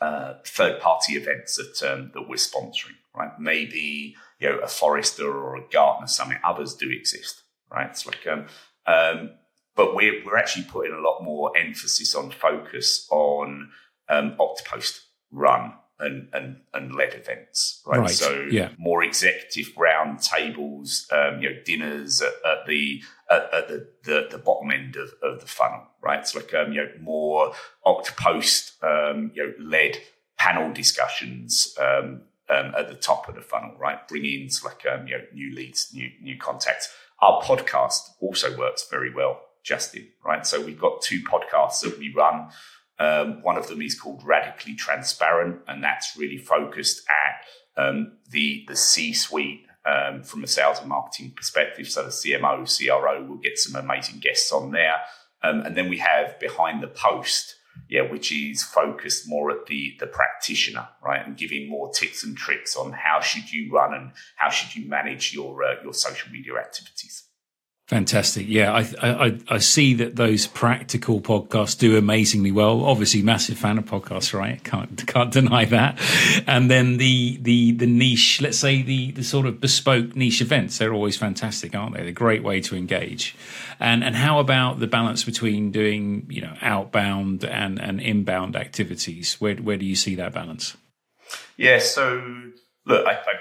uh, 0.03 0.35
third 0.45 0.81
party 0.81 1.13
events 1.15 1.57
that 1.57 1.89
um, 1.89 2.11
that 2.15 2.29
we're 2.29 2.35
sponsoring, 2.35 2.99
right? 3.17 3.31
Maybe 3.39 4.17
you 4.41 4.49
know 4.49 4.59
a 4.59 4.67
Forrester 4.67 5.33
or 5.33 5.57
a 5.57 5.63
Gartner 5.73 6.09
summit. 6.09 6.39
Others 6.45 6.75
do 6.75 6.91
exist, 6.91 7.43
right? 7.71 7.89
It's 7.89 8.05
like, 8.05 8.27
um, 8.27 8.47
um, 8.87 9.31
but 9.77 9.95
we're 9.95 10.25
we're 10.27 10.37
actually 10.37 10.65
putting 10.65 10.93
a 10.93 11.01
lot 11.01 11.23
more 11.23 11.57
emphasis 11.57 12.17
on 12.17 12.33
focus 12.33 13.07
on 13.11 13.71
um, 14.09 14.37
Oktopost 14.41 15.03
run 15.31 15.75
and, 16.03 16.29
and, 16.33 16.57
and 16.75 16.95
led 16.95 17.15
events, 17.15 17.83
right? 17.87 18.01
right. 18.01 18.11
So 18.11 18.49
yeah. 18.51 18.71
more 18.77 19.03
executive 19.03 19.77
round 19.77 20.21
tables, 20.21 21.07
um, 21.13 21.41
you 21.41 21.51
know, 21.51 21.57
dinners 21.65 22.21
at, 22.21 22.33
at 22.45 22.67
the 22.67 23.03
at, 23.31 23.55
at, 23.55 23.69
the, 23.69 23.89
the, 24.05 24.29
the 24.33 24.39
bottom 24.39 24.71
end 24.71 24.97
of, 24.97 25.15
of 25.23 25.41
the 25.41 25.47
funnel, 25.47 25.85
right? 26.03 26.21
It's 26.21 26.35
like 26.35 26.53
um, 26.55 26.73
you 26.73 26.83
know 26.83 26.91
more 27.01 27.55
Oktopost 27.87 28.83
um, 28.83 29.31
you 29.35 29.47
know 29.47 29.53
led 29.59 29.99
panel 30.39 30.73
discussions 30.73 31.77
um, 31.81 32.23
um, 32.51 32.75
at 32.77 32.89
the 32.89 32.97
top 32.97 33.29
of 33.29 33.35
the 33.35 33.41
funnel, 33.41 33.75
right? 33.79 34.07
Bringing 34.09 34.43
in 34.43 34.49
like 34.65 34.85
um, 34.87 35.07
you 35.07 35.17
know 35.17 35.25
new 35.33 35.55
leads, 35.55 35.93
new 35.95 36.11
new 36.21 36.37
contacts. 36.37 36.93
Our 37.21 37.41
podcast 37.43 38.11
also 38.21 38.57
works 38.59 38.87
very 38.91 39.15
well, 39.15 39.41
Justin, 39.63 40.09
right? 40.25 40.45
So 40.47 40.61
we've 40.61 40.81
got 40.81 41.03
two 41.03 41.21
podcasts 41.21 41.81
that 41.83 41.99
we 41.99 42.13
run. 42.13 42.51
Um, 43.03 43.43
one 43.43 43.59
of 43.59 43.67
them 43.67 43.83
is 43.83 43.99
called 43.99 44.23
Radically 44.25 44.77
Transparent, 44.77 45.61
and 45.67 45.83
that's 45.83 46.17
really 46.17 46.39
focused 46.39 47.03
at 47.27 47.83
um, 47.83 48.13
the 48.31 48.65
the 48.69 48.77
C 48.77 49.13
suite 49.13 49.67
um, 49.85 50.23
from 50.23 50.45
a 50.45 50.47
sales 50.47 50.79
and 50.79 50.89
marketing 50.89 51.33
perspective. 51.35 51.89
So 51.89 52.05
the 52.05 52.11
CMO, 52.11 52.65
CRO 52.65 53.25
will 53.25 53.39
get 53.39 53.59
some 53.59 53.75
amazing 53.75 54.21
guests 54.21 54.53
on 54.53 54.71
there, 54.71 54.99
um, 55.43 55.63
and 55.63 55.77
then 55.77 55.89
we 55.89 55.99
have 55.99 56.39
Behind 56.39 56.81
the 56.81 56.87
Post, 56.87 57.57
yeah, 57.89 58.03
which 58.03 58.31
is 58.31 58.63
focused 58.63 59.29
more 59.29 59.51
at 59.51 59.67
the 59.67 59.97
the 59.99 60.07
practitioner, 60.07 60.89
right, 61.05 61.27
and 61.27 61.37
giving 61.37 61.69
more 61.69 61.93
tips 61.93 62.23
and 62.23 62.37
tricks 62.37 62.77
on 62.77 62.93
how 62.93 63.19
should 63.19 63.53
you 63.53 63.73
run 63.73 63.95
and 63.95 64.13
how 64.37 64.49
should 64.49 64.77
you 64.77 64.89
manage 64.89 65.35
your 65.35 65.65
uh, 65.65 65.83
your 65.83 65.93
social 65.93 66.31
media 66.31 66.55
activities. 66.55 67.25
Fantastic. 67.93 68.47
Yeah, 68.49 68.73
I, 68.73 68.89
I 69.03 69.39
I 69.49 69.59
see 69.59 69.93
that 69.93 70.17
those 70.17 70.47
practical 70.47 71.21
podcasts 71.21 71.79
do 71.79 71.99
amazingly 71.99 72.51
well. 72.51 72.87
Obviously, 72.87 73.21
massive 73.21 73.59
fan 73.59 73.77
of 73.77 73.85
podcasts, 73.85 74.33
right? 74.33 74.65
Can't 74.65 75.07
can't 75.07 75.31
deny 75.31 75.67
that. 75.67 75.99
And 76.47 76.71
then 76.71 76.97
the 76.97 77.37
the 77.43 77.73
the 77.73 77.87
niche, 77.87 78.41
let's 78.41 78.57
say 78.57 78.81
the 78.81 79.11
the 79.11 79.23
sort 79.23 79.45
of 79.45 79.61
bespoke 79.61 80.17
niche 80.17 80.41
events, 80.41 80.79
they're 80.79 80.95
always 80.95 81.19
fantastic, 81.19 81.75
aren't 81.75 81.93
they? 81.93 82.01
They're 82.01 82.09
a 82.09 82.13
great 82.13 82.43
way 82.43 82.63
to 82.63 82.77
engage. 82.77 83.37
And 83.79 84.03
and 84.03 84.17
how 84.17 84.39
about 84.39 84.81
the 84.81 84.87
balance 84.87 85.25
between 85.25 85.71
doing 85.71 86.27
you 86.31 86.41
know 86.41 86.57
outbound 86.63 87.45
and 87.45 87.79
and 87.79 88.01
inbound 88.01 88.57
activities? 88.57 89.39
Where 89.39 89.57
where 89.57 89.77
do 89.77 89.85
you 89.85 89.97
see 89.97 90.15
that 90.15 90.33
balance? 90.33 90.79
Yeah. 91.59 91.79
So 91.79 92.23
look, 92.87 93.07
I, 93.07 93.13
I 93.13 93.35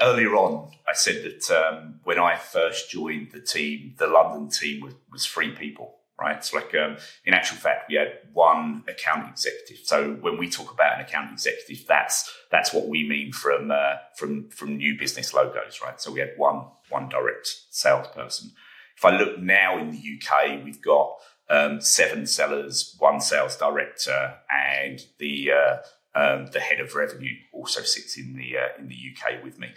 earlier 0.00 0.34
on, 0.34 0.70
I 0.88 0.94
said 0.94 1.24
that 1.24 1.50
um, 1.50 2.00
when 2.04 2.18
I 2.18 2.36
first 2.36 2.90
joined 2.90 3.32
the 3.32 3.40
team, 3.40 3.94
the 3.98 4.06
London 4.06 4.48
team 4.48 4.80
was, 4.80 4.94
was 5.10 5.26
three 5.26 5.50
people, 5.50 5.96
right? 6.20 6.44
So, 6.44 6.56
like, 6.56 6.74
um, 6.74 6.96
in 7.24 7.34
actual 7.34 7.58
fact, 7.58 7.88
we 7.88 7.96
had 7.96 8.18
one 8.32 8.84
account 8.88 9.28
executive. 9.28 9.84
So, 9.84 10.12
when 10.20 10.38
we 10.38 10.48
talk 10.48 10.72
about 10.72 10.94
an 10.94 11.04
account 11.04 11.32
executive, 11.32 11.86
that's 11.86 12.32
that's 12.50 12.72
what 12.72 12.88
we 12.88 13.08
mean 13.08 13.32
from 13.32 13.70
uh, 13.70 13.96
from 14.16 14.48
from 14.50 14.76
new 14.76 14.98
business 14.98 15.34
logos, 15.34 15.80
right? 15.82 16.00
So, 16.00 16.12
we 16.12 16.20
had 16.20 16.32
one 16.36 16.66
one 16.88 17.08
direct 17.08 17.48
salesperson. 17.70 18.52
If 18.96 19.04
I 19.04 19.16
look 19.16 19.38
now 19.38 19.78
in 19.78 19.90
the 19.90 19.98
UK, 19.98 20.64
we've 20.64 20.80
got 20.80 21.16
um, 21.48 21.80
seven 21.80 22.26
sellers, 22.26 22.96
one 22.98 23.20
sales 23.20 23.56
director, 23.56 24.36
and 24.50 25.00
the 25.18 25.50
uh, 25.52 25.76
um, 26.16 26.46
the 26.46 26.60
head 26.60 26.80
of 26.80 26.94
revenue 26.94 27.34
also 27.52 27.82
sits 27.82 28.16
in 28.16 28.34
the 28.36 28.56
uh, 28.56 28.68
in 28.78 28.88
the 28.88 28.96
UK 28.96 29.44
with 29.44 29.58
me. 29.58 29.68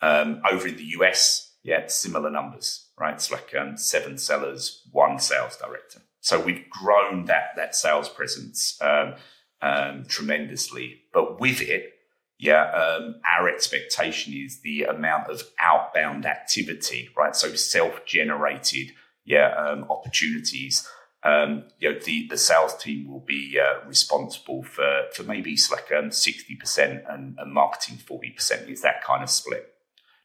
Um, 0.00 0.40
over 0.50 0.66
in 0.66 0.76
the 0.76 0.96
US, 0.98 1.54
yeah, 1.62 1.86
similar 1.86 2.30
numbers, 2.30 2.88
right? 2.98 3.14
It's 3.14 3.30
like 3.30 3.54
um, 3.54 3.76
seven 3.76 4.18
sellers, 4.18 4.88
one 4.90 5.18
sales 5.18 5.56
director. 5.56 6.00
So 6.20 6.40
we've 6.40 6.68
grown 6.70 7.26
that 7.26 7.50
that 7.56 7.76
sales 7.76 8.08
presence 8.08 8.80
um, 8.80 9.14
um, 9.60 10.04
tremendously. 10.08 11.02
But 11.12 11.38
with 11.38 11.60
it, 11.60 11.92
yeah, 12.38 12.70
um, 12.72 13.16
our 13.38 13.48
expectation 13.48 14.32
is 14.32 14.62
the 14.62 14.84
amount 14.84 15.28
of 15.28 15.42
outbound 15.60 16.24
activity, 16.24 17.10
right? 17.16 17.36
So 17.36 17.54
self-generated, 17.54 18.92
yeah, 19.24 19.76
opportunities 19.88 20.88
um, 21.24 21.64
you 21.78 21.92
know, 21.92 21.98
the, 22.04 22.26
the 22.28 22.36
sales 22.36 22.76
team 22.76 23.08
will 23.08 23.20
be 23.20 23.58
uh, 23.58 23.86
responsible 23.86 24.64
for, 24.64 25.04
for 25.14 25.22
maybe 25.22 25.56
like 25.70 25.90
um, 25.92 26.10
60% 26.10 27.02
and, 27.12 27.36
and 27.38 27.52
marketing 27.52 27.98
40%. 27.98 28.68
It's 28.68 28.82
that 28.82 29.04
kind 29.04 29.22
of 29.22 29.30
split. 29.30 29.72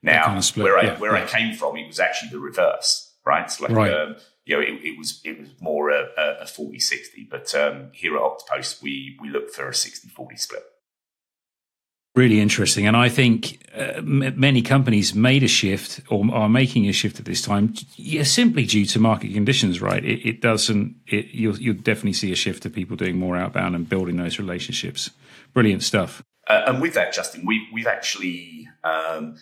Now, 0.01 0.25
kind 0.25 0.37
of 0.37 0.45
split, 0.45 0.65
where, 0.65 0.77
I, 0.77 0.95
where 0.95 1.15
yeah. 1.15 1.23
I 1.23 1.27
came 1.27 1.55
from, 1.55 1.77
it 1.77 1.87
was 1.87 1.99
actually 1.99 2.31
the 2.31 2.39
reverse, 2.39 3.13
right? 3.25 3.43
It's 3.43 3.59
like, 3.59 3.71
right. 3.71 3.93
Um, 3.93 4.15
you 4.45 4.55
know, 4.55 4.61
it, 4.61 4.83
it, 4.83 4.97
was 4.97 5.19
it 5.25 5.39
was 5.39 5.49
more 5.59 5.89
a, 5.89 6.07
a 6.41 6.45
40-60, 6.45 7.29
but 7.29 7.53
um, 7.53 7.89
here 7.91 8.15
at 8.15 8.21
Oktopost, 8.21 8.81
we, 8.81 9.17
we 9.21 9.29
look 9.29 9.51
for 9.51 9.67
a 9.67 9.71
60-40 9.71 10.39
split. 10.39 10.63
Really 12.17 12.39
interesting, 12.39 12.87
and 12.87 12.97
I 12.97 13.09
think 13.09 13.63
uh, 13.77 13.99
m- 13.99 14.33
many 14.39 14.63
companies 14.63 15.13
made 15.13 15.43
a 15.43 15.47
shift 15.47 16.01
or 16.09 16.25
are 16.33 16.49
making 16.49 16.87
a 16.89 16.91
shift 16.91 17.19
at 17.19 17.25
this 17.25 17.43
time, 17.43 17.75
yeah, 17.95 18.23
simply 18.23 18.65
due 18.65 18.85
to 18.85 18.99
market 18.99 19.33
conditions. 19.33 19.83
Right? 19.83 20.03
It, 20.03 20.27
it 20.27 20.41
doesn't. 20.41 20.95
It, 21.05 21.27
you'll, 21.27 21.59
you'll 21.59 21.75
definitely 21.75 22.13
see 22.13 22.31
a 22.31 22.35
shift 22.35 22.63
to 22.63 22.71
people 22.71 22.97
doing 22.97 23.19
more 23.19 23.37
outbound 23.37 23.75
and 23.75 23.87
building 23.87 24.17
those 24.17 24.39
relationships. 24.39 25.11
Brilliant 25.53 25.83
stuff. 25.83 26.23
Uh, 26.47 26.63
and 26.65 26.81
with 26.81 26.95
that, 26.95 27.13
Justin, 27.13 27.45
we, 27.45 27.67
we've 27.71 27.85
actually, 27.85 28.67
um, 28.83 29.35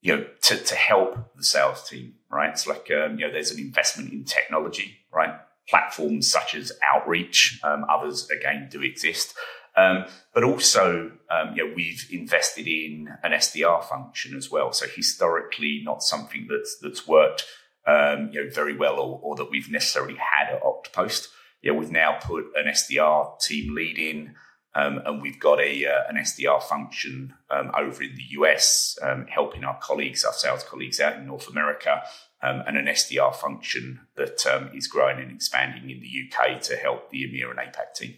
you 0.00 0.16
know, 0.16 0.26
to, 0.42 0.56
to 0.56 0.74
help 0.74 1.36
the 1.36 1.44
sales 1.44 1.88
team, 1.88 2.14
right? 2.28 2.50
It's 2.50 2.66
like, 2.66 2.90
um, 2.90 3.20
you 3.20 3.26
know, 3.26 3.32
there's 3.32 3.52
an 3.52 3.60
investment 3.60 4.12
in 4.12 4.24
technology, 4.24 4.96
right? 5.12 5.34
Platforms 5.68 6.28
such 6.28 6.56
as 6.56 6.72
Outreach, 6.92 7.60
um, 7.62 7.84
others 7.88 8.28
again 8.30 8.68
do 8.68 8.82
exist. 8.82 9.32
Um, 9.76 10.06
but 10.32 10.42
also, 10.42 11.12
um, 11.30 11.54
you 11.54 11.66
know, 11.66 11.74
we've 11.74 12.06
invested 12.10 12.66
in 12.66 13.10
an 13.22 13.32
SDR 13.32 13.84
function 13.84 14.34
as 14.36 14.50
well. 14.50 14.72
So 14.72 14.86
historically, 14.86 15.82
not 15.84 16.02
something 16.02 16.46
that's 16.48 16.78
that's 16.80 17.06
worked 17.06 17.44
um, 17.86 18.30
you 18.32 18.44
know, 18.44 18.50
very 18.50 18.76
well 18.76 18.98
or, 18.98 19.20
or, 19.22 19.36
that 19.36 19.50
we've 19.50 19.70
necessarily 19.70 20.16
had 20.16 20.54
at 20.54 20.62
Oktopost. 20.62 21.28
Yeah, 21.62 21.72
we've 21.72 21.90
now 21.90 22.18
put 22.20 22.46
an 22.56 22.66
SDR 22.66 23.38
team 23.40 23.74
lead 23.74 23.98
in, 23.98 24.34
um, 24.74 25.00
and 25.06 25.22
we've 25.22 25.40
got 25.40 25.60
a 25.60 25.86
uh, 25.86 26.02
an 26.08 26.16
SDR 26.16 26.62
function 26.62 27.34
um, 27.50 27.70
over 27.76 28.02
in 28.02 28.14
the 28.14 28.24
US, 28.40 28.98
um, 29.02 29.26
helping 29.28 29.64
our 29.64 29.78
colleagues, 29.78 30.24
our 30.24 30.32
sales 30.32 30.64
colleagues 30.64 31.00
out 31.00 31.16
in 31.16 31.26
North 31.26 31.48
America, 31.48 32.02
um, 32.42 32.62
and 32.66 32.76
an 32.76 32.86
SDR 32.86 33.34
function 33.34 34.00
that 34.16 34.44
um, 34.46 34.70
is 34.74 34.86
growing 34.86 35.18
and 35.18 35.32
expanding 35.32 35.88
in 35.90 36.00
the 36.00 36.28
UK 36.28 36.60
to 36.62 36.76
help 36.76 37.10
the 37.10 37.22
EMEA 37.22 37.50
and 37.50 37.58
APAC 37.58 37.94
team. 37.94 38.16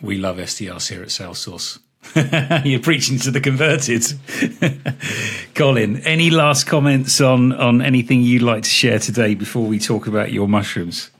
We 0.00 0.16
love 0.16 0.36
SDRs 0.36 0.90
here 0.90 1.02
at 1.02 1.08
SalesSource. 1.08 1.80
You're 2.64 2.80
preaching 2.80 3.18
to 3.18 3.32
the 3.32 3.40
converted. 3.40 4.04
Colin, 5.56 5.96
any 6.02 6.30
last 6.30 6.68
comments 6.68 7.20
on, 7.20 7.52
on 7.52 7.82
anything 7.82 8.22
you'd 8.22 8.42
like 8.42 8.62
to 8.62 8.70
share 8.70 9.00
today 9.00 9.34
before 9.34 9.66
we 9.66 9.80
talk 9.80 10.06
about 10.06 10.30
your 10.30 10.46
mushrooms? 10.46 11.10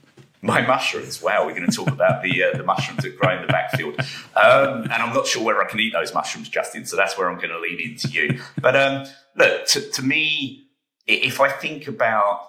My 0.43 0.65
mushrooms. 0.65 1.21
Wow, 1.21 1.45
we're 1.45 1.57
going 1.57 1.69
to 1.69 1.77
talk 1.77 1.89
about 1.89 2.23
the 2.23 2.45
uh, 2.45 2.57
the 2.57 2.63
mushrooms 2.63 3.03
that 3.03 3.19
grow 3.19 3.35
in 3.35 3.43
the 3.43 3.49
backfield, 3.49 3.99
um, 4.37 4.85
and 4.85 4.93
I'm 4.93 5.13
not 5.13 5.27
sure 5.27 5.45
whether 5.45 5.61
I 5.61 5.67
can 5.67 5.81
eat 5.81 5.93
those 5.93 6.15
mushrooms, 6.15 6.49
Justin. 6.49 6.87
So 6.87 6.97
that's 6.97 7.19
where 7.19 7.29
I'm 7.29 7.39
going 7.39 7.51
to 7.51 7.59
lean 7.59 7.81
into 7.81 8.07
you. 8.07 8.41
But 8.61 8.77
um, 8.77 9.07
look, 9.35 9.67
to, 9.67 9.81
to 9.81 10.03
me, 10.03 10.69
if 11.09 11.41
I 11.41 11.49
think 11.49 11.89
about 11.89 12.48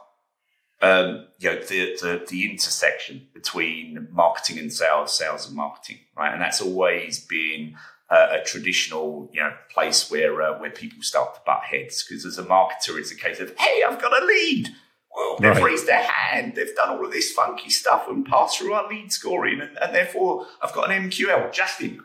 um, 0.81 1.27
you 1.39 1.49
know 1.49 1.61
the, 1.61 1.97
the, 2.01 2.25
the 2.27 2.49
intersection 2.49 3.27
between 3.33 4.07
marketing 4.11 4.59
and 4.59 4.71
sales, 4.71 5.17
sales 5.17 5.47
and 5.47 5.55
marketing, 5.55 5.97
right, 6.17 6.31
and 6.31 6.41
that's 6.41 6.61
always 6.61 7.19
been 7.25 7.75
uh, 8.09 8.39
a 8.39 8.43
traditional 8.43 9.29
you 9.33 9.41
know 9.41 9.53
place 9.69 10.09
where 10.09 10.41
uh, 10.41 10.59
where 10.59 10.71
people 10.71 11.01
start 11.01 11.35
to 11.35 11.41
butt 11.45 11.63
heads. 11.63 12.03
Because 12.03 12.25
as 12.25 12.37
a 12.37 12.43
marketer 12.43 12.97
it's 12.97 13.11
a 13.11 13.15
case 13.15 13.39
of 13.39 13.53
hey 13.57 13.83
I've 13.87 14.01
got 14.01 14.21
a 14.21 14.25
lead. 14.25 14.69
Well 15.15 15.37
they've 15.39 15.51
right. 15.51 15.63
raised 15.63 15.87
their 15.87 16.03
hand. 16.03 16.55
They've 16.55 16.75
done 16.75 16.97
all 16.97 17.05
of 17.05 17.11
this 17.11 17.31
funky 17.31 17.69
stuff 17.69 18.07
and 18.07 18.25
passed 18.25 18.59
through 18.59 18.73
our 18.73 18.87
lead 18.87 19.11
scoring 19.11 19.59
and, 19.59 19.77
and 19.81 19.93
therefore 19.93 20.45
I've 20.61 20.73
got 20.73 20.89
an 20.89 21.09
MQL 21.09 21.51
Justin 21.51 22.01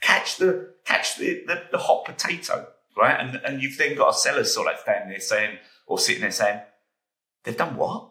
catch 0.00 0.36
the 0.36 0.74
catch 0.84 1.16
the, 1.16 1.42
the, 1.46 1.62
the 1.72 1.78
hot 1.78 2.04
potato 2.04 2.68
right? 2.96 3.18
And 3.18 3.40
and 3.44 3.62
you've 3.62 3.78
then 3.78 3.96
got 3.96 4.10
a 4.10 4.14
seller 4.14 4.44
sort 4.44 4.68
of 4.72 4.78
standing 4.80 5.10
there 5.10 5.20
saying 5.20 5.58
or 5.86 5.98
sitting 5.98 6.22
there 6.22 6.30
saying 6.30 6.60
they've 7.44 7.56
done 7.56 7.76
what, 7.76 8.10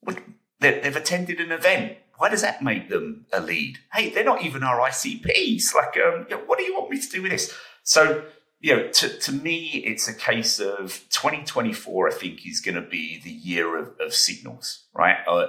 what 0.00 0.18
they've 0.60 0.96
attended 0.96 1.40
an 1.40 1.52
event 1.52 1.96
why 2.20 2.28
does 2.28 2.42
that 2.42 2.60
make 2.60 2.90
them 2.90 3.24
a 3.32 3.40
lead? 3.40 3.78
Hey, 3.94 4.10
they're 4.10 4.22
not 4.22 4.42
even 4.42 4.62
our 4.62 4.78
ICPs. 4.90 5.74
Like, 5.74 5.96
um, 5.96 6.26
you 6.28 6.36
know, 6.36 6.42
what 6.44 6.58
do 6.58 6.64
you 6.64 6.74
want 6.74 6.90
me 6.90 7.00
to 7.00 7.08
do 7.08 7.22
with 7.22 7.30
this? 7.30 7.56
So, 7.82 8.24
you 8.60 8.76
know, 8.76 8.88
to, 8.88 9.08
to 9.08 9.32
me, 9.32 9.82
it's 9.86 10.06
a 10.06 10.12
case 10.12 10.60
of 10.60 11.02
2024, 11.08 12.08
I 12.08 12.12
think, 12.12 12.46
is 12.46 12.60
going 12.60 12.74
to 12.74 12.82
be 12.82 13.22
the 13.24 13.30
year 13.30 13.78
of, 13.78 13.94
of 13.98 14.12
signals, 14.12 14.84
right? 14.92 15.16
Uh, 15.26 15.46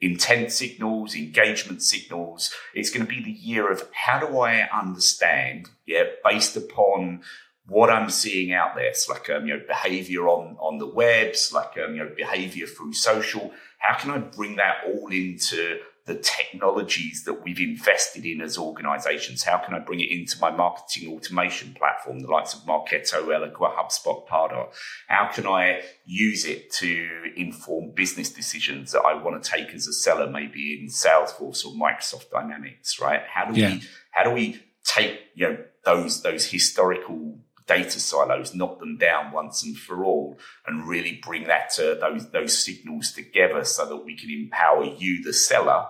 intent 0.00 0.50
signals, 0.50 1.14
engagement 1.14 1.82
signals. 1.82 2.50
It's 2.72 2.88
going 2.88 3.04
to 3.04 3.12
be 3.12 3.22
the 3.22 3.30
year 3.30 3.70
of 3.70 3.86
how 3.92 4.18
do 4.20 4.38
I 4.38 4.66
understand, 4.72 5.68
yeah, 5.84 6.04
based 6.24 6.56
upon 6.56 7.20
what 7.66 7.90
I'm 7.90 8.10
seeing 8.10 8.52
out 8.52 8.74
there. 8.74 8.86
It's 8.86 9.08
like, 9.08 9.30
um, 9.30 9.46
you 9.46 9.54
know, 9.54 9.62
behavior 9.66 10.28
on, 10.28 10.56
on 10.60 10.78
the 10.78 10.86
webs, 10.86 11.52
like, 11.52 11.78
um, 11.82 11.94
you 11.94 12.04
know, 12.04 12.10
behavior 12.14 12.66
through 12.66 12.92
social. 12.92 13.52
How 13.78 13.96
can 13.96 14.10
I 14.10 14.18
bring 14.18 14.56
that 14.56 14.78
all 14.86 15.08
into 15.08 15.78
the 16.06 16.14
technologies 16.16 17.24
that 17.24 17.42
we've 17.42 17.60
invested 17.60 18.26
in 18.26 18.42
as 18.42 18.58
organizations? 18.58 19.42
How 19.42 19.56
can 19.56 19.72
I 19.72 19.78
bring 19.78 20.00
it 20.00 20.10
into 20.10 20.38
my 20.38 20.50
marketing 20.50 21.10
automation 21.14 21.72
platform, 21.72 22.20
the 22.20 22.30
likes 22.30 22.52
of 22.52 22.60
Marketo, 22.60 23.24
Eloqua, 23.24 23.74
HubSpot, 23.74 24.26
Pardot? 24.28 24.68
How 25.08 25.30
can 25.32 25.46
I 25.46 25.82
use 26.04 26.44
it 26.44 26.70
to 26.74 27.08
inform 27.36 27.92
business 27.92 28.30
decisions 28.30 28.92
that 28.92 29.00
I 29.00 29.14
want 29.14 29.42
to 29.42 29.50
take 29.50 29.70
as 29.74 29.86
a 29.86 29.94
seller, 29.94 30.28
maybe 30.28 30.78
in 30.78 30.88
Salesforce 30.88 31.64
or 31.64 31.72
Microsoft 31.72 32.28
Dynamics, 32.30 33.00
right? 33.00 33.22
How 33.26 33.50
do 33.50 33.58
yeah. 33.58 33.72
we, 33.72 33.82
how 34.10 34.24
do 34.24 34.30
we 34.32 34.62
take, 34.84 35.18
you 35.34 35.48
know, 35.48 35.58
those, 35.86 36.22
those 36.22 36.44
historical 36.50 37.38
data 37.66 37.98
silos, 38.00 38.54
knock 38.54 38.78
them 38.78 38.96
down 38.96 39.32
once 39.32 39.62
and 39.64 39.76
for 39.76 40.04
all, 40.04 40.38
and 40.66 40.88
really 40.88 41.20
bring 41.24 41.44
that 41.44 41.70
to 41.70 41.96
those 42.00 42.30
those 42.30 42.56
signals 42.64 43.12
together 43.12 43.64
so 43.64 43.86
that 43.86 44.04
we 44.04 44.16
can 44.16 44.30
empower 44.30 44.84
you, 44.84 45.22
the 45.22 45.32
seller, 45.32 45.86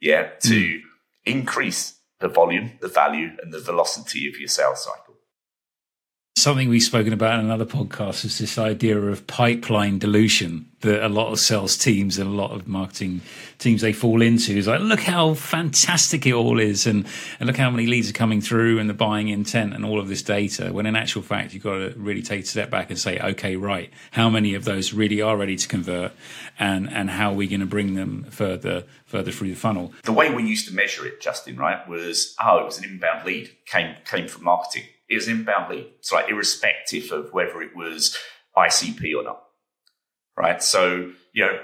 yeah, 0.00 0.30
to 0.40 0.54
mm. 0.54 0.80
increase 1.24 1.98
the 2.20 2.28
volume, 2.28 2.72
the 2.80 2.88
value, 2.88 3.30
and 3.42 3.52
the 3.52 3.60
velocity 3.60 4.28
of 4.28 4.38
your 4.38 4.48
sales 4.48 4.84
cycle. 4.84 5.05
Something 6.38 6.68
we've 6.68 6.82
spoken 6.82 7.14
about 7.14 7.38
in 7.38 7.46
another 7.46 7.64
podcast 7.64 8.22
is 8.26 8.38
this 8.38 8.58
idea 8.58 9.00
of 9.00 9.26
pipeline 9.26 9.98
dilution 9.98 10.68
that 10.80 11.02
a 11.02 11.08
lot 11.08 11.32
of 11.32 11.40
sales 11.40 11.78
teams 11.78 12.18
and 12.18 12.28
a 12.28 12.32
lot 12.32 12.50
of 12.50 12.68
marketing 12.68 13.22
teams 13.56 13.80
they 13.80 13.94
fall 13.94 14.20
into 14.20 14.52
is 14.52 14.68
like, 14.68 14.82
look 14.82 15.00
how 15.00 15.32
fantastic 15.32 16.26
it 16.26 16.34
all 16.34 16.60
is, 16.60 16.86
and, 16.86 17.06
and 17.40 17.46
look 17.46 17.56
how 17.56 17.70
many 17.70 17.86
leads 17.86 18.10
are 18.10 18.12
coming 18.12 18.42
through, 18.42 18.78
and 18.78 18.90
the 18.90 18.94
buying 18.94 19.28
intent, 19.28 19.72
and 19.72 19.82
all 19.82 19.98
of 19.98 20.08
this 20.08 20.20
data. 20.20 20.74
When 20.74 20.84
in 20.84 20.94
actual 20.94 21.22
fact, 21.22 21.54
you've 21.54 21.62
got 21.62 21.78
to 21.78 21.94
really 21.96 22.20
take 22.20 22.44
a 22.44 22.46
step 22.46 22.68
back 22.68 22.90
and 22.90 22.98
say, 22.98 23.18
okay, 23.18 23.56
right, 23.56 23.90
how 24.10 24.28
many 24.28 24.52
of 24.52 24.66
those 24.66 24.92
really 24.92 25.22
are 25.22 25.38
ready 25.38 25.56
to 25.56 25.66
convert, 25.66 26.12
and 26.58 26.92
and 26.92 27.08
how 27.08 27.30
are 27.30 27.34
we 27.34 27.46
going 27.46 27.60
to 27.60 27.66
bring 27.66 27.94
them 27.94 28.24
further 28.24 28.84
further 29.06 29.32
through 29.32 29.48
the 29.48 29.56
funnel? 29.56 29.94
The 30.02 30.12
way 30.12 30.32
we 30.32 30.44
used 30.44 30.68
to 30.68 30.74
measure 30.74 31.06
it, 31.06 31.18
Justin, 31.22 31.56
right, 31.56 31.88
was 31.88 32.36
oh, 32.44 32.58
it 32.58 32.66
was 32.66 32.76
an 32.76 32.84
inbound 32.84 33.24
lead 33.24 33.52
came 33.64 33.96
came 34.04 34.28
from 34.28 34.44
marketing 34.44 34.84
is 35.08 35.28
inbound 35.28 35.70
lead. 35.70 35.86
So 36.00 36.16
like 36.16 36.28
irrespective 36.28 37.12
of 37.12 37.32
whether 37.32 37.62
it 37.62 37.76
was 37.76 38.16
ICP 38.56 39.14
or 39.16 39.22
not. 39.22 39.42
Right. 40.36 40.62
So, 40.62 41.12
you 41.32 41.44
know, 41.44 41.58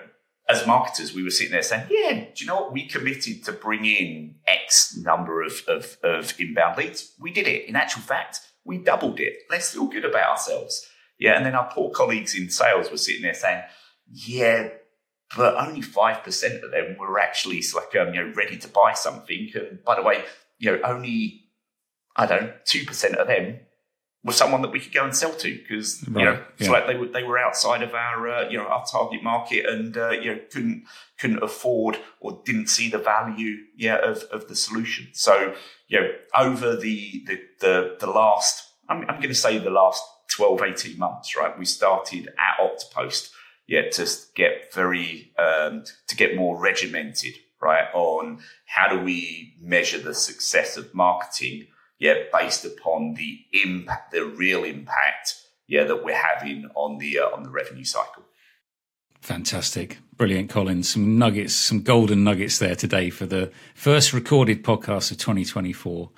as 0.49 0.67
marketers, 0.67 1.15
we 1.15 1.23
were 1.23 1.31
sitting 1.31 1.53
there 1.53 1.63
saying, 1.63 1.87
yeah, 1.91 2.13
do 2.13 2.45
you 2.45 2.47
know 2.47 2.57
what? 2.57 2.73
We 2.73 2.87
committed 2.87 3.45
to 3.45 3.53
bring 3.53 3.85
in 3.85 4.37
X 4.47 4.97
number 4.97 5.43
of, 5.43 5.63
of, 5.69 5.97
of 6.03 6.35
inbound 6.41 6.79
leads. 6.79 7.13
We 7.21 7.33
did 7.33 7.47
it. 7.47 7.69
In 7.69 7.77
actual 7.77 8.03
fact, 8.03 8.41
we 8.65 8.79
doubled 8.79 9.21
it. 9.21 9.35
Let's 9.51 9.73
feel 9.73 9.87
good 9.87 10.05
about 10.05 10.31
ourselves. 10.31 10.87
Yeah. 11.19 11.37
And 11.37 11.47
then 11.47 11.55
our 11.55 11.71
poor 11.73 11.91
colleagues 11.91 12.35
in 12.35 12.51
sales 12.51 12.91
were 12.91 12.97
sitting 12.97 13.23
there 13.23 13.35
saying, 13.35 13.63
yeah, 14.11 14.69
but 15.37 15.57
only 15.57 15.81
5% 15.81 16.63
of 16.63 16.71
them 16.71 16.97
were 16.99 17.19
actually 17.19 17.63
like, 17.75 17.95
um, 17.97 18.15
you 18.15 18.23
know, 18.23 18.33
ready 18.35 18.57
to 18.59 18.69
buy 18.69 18.93
something. 18.95 19.51
And 19.55 19.83
by 19.85 19.97
the 19.97 20.03
way, 20.03 20.25
you 20.59 20.71
know, 20.71 20.81
only 20.85 21.42
I 22.17 22.27
don't 22.27 22.43
know, 22.43 22.53
two 22.65 22.85
percent 22.85 23.17
of 23.17 23.27
them 23.27 23.61
were 24.25 24.33
someone 24.33 24.63
that 24.63 24.71
we 24.71 24.79
could 24.79 24.93
go 24.93 25.05
and 25.05 25.15
sell 25.15 25.33
to 25.33 25.59
because 25.59 26.07
right. 26.09 26.21
you 26.21 26.25
know 26.25 26.43
it's 26.59 26.69
yeah. 26.69 26.73
like 26.73 26.87
they 26.87 26.97
were 26.97 27.09
they 27.09 27.25
were 27.25 27.39
outside 27.39 27.83
of 27.83 27.95
our 27.95 28.29
uh, 28.29 28.49
you 28.49 28.57
know 28.57 28.67
our 28.67 28.85
target 28.85 29.23
market 29.23 29.67
and 29.67 29.97
uh, 29.97 30.11
you 30.11 30.33
know 30.33 30.41
couldn't 30.51 30.85
couldn't 31.19 31.43
afford 31.43 31.99
or 32.21 32.41
didn't 32.45 32.69
see 32.69 32.89
the 32.89 32.99
value 32.99 33.57
yeah 33.77 33.97
of, 33.97 34.23
of 34.25 34.49
the 34.49 34.55
solution. 34.55 35.09
So 35.13 35.55
you 35.89 36.01
know 36.01 36.11
over 36.37 36.77
the 36.77 37.25
the 37.27 37.41
the, 37.61 37.97
the 38.01 38.07
last 38.07 38.69
I'm, 38.89 39.03
I'm 39.03 39.17
going 39.17 39.29
to 39.29 39.35
say 39.35 39.59
the 39.59 39.71
last 39.71 40.03
12, 40.33 40.63
18 40.63 40.99
months, 40.99 41.37
right? 41.37 41.59
We 41.59 41.65
started 41.65 42.29
at 42.29 42.59
Oktopost, 42.61 43.31
yeah, 43.67 43.89
to 43.91 44.07
get 44.35 44.73
very 44.75 45.33
um, 45.39 45.85
to 46.09 46.17
get 46.17 46.37
more 46.37 46.59
regimented, 46.59 47.35
right, 47.61 47.87
on 47.95 48.41
how 48.67 48.89
do 48.89 49.01
we 49.01 49.57
measure 49.61 49.99
the 49.99 50.15
success 50.15 50.77
of 50.77 50.95
marketing 50.95 51.67
yeah, 52.03 52.15
based 52.33 52.65
upon 52.65 53.15
the 53.15 53.39
impact, 53.63 54.11
the 54.11 54.25
real 54.25 54.65
impact, 54.65 55.37
yeah, 55.69 55.85
that 55.85 56.05
we're 56.05 56.21
having 56.21 56.69
on 56.75 56.99
the 56.99 57.21
uh, 57.21 57.27
on 57.27 57.45
the 57.45 57.49
revenue 57.49 57.85
cycle. 57.85 58.25
Fantastic, 59.21 59.99
brilliant, 60.17 60.51
Colin. 60.51 60.83
Some 60.83 61.17
nuggets, 61.17 61.55
some 61.55 61.83
golden 61.83 62.25
nuggets 62.25 62.59
there 62.59 62.75
today 62.75 63.09
for 63.09 63.25
the 63.25 63.53
first 63.77 64.13
recorded 64.13 64.65
podcast 64.65 65.13
of 65.13 65.19
2024. 65.19 66.11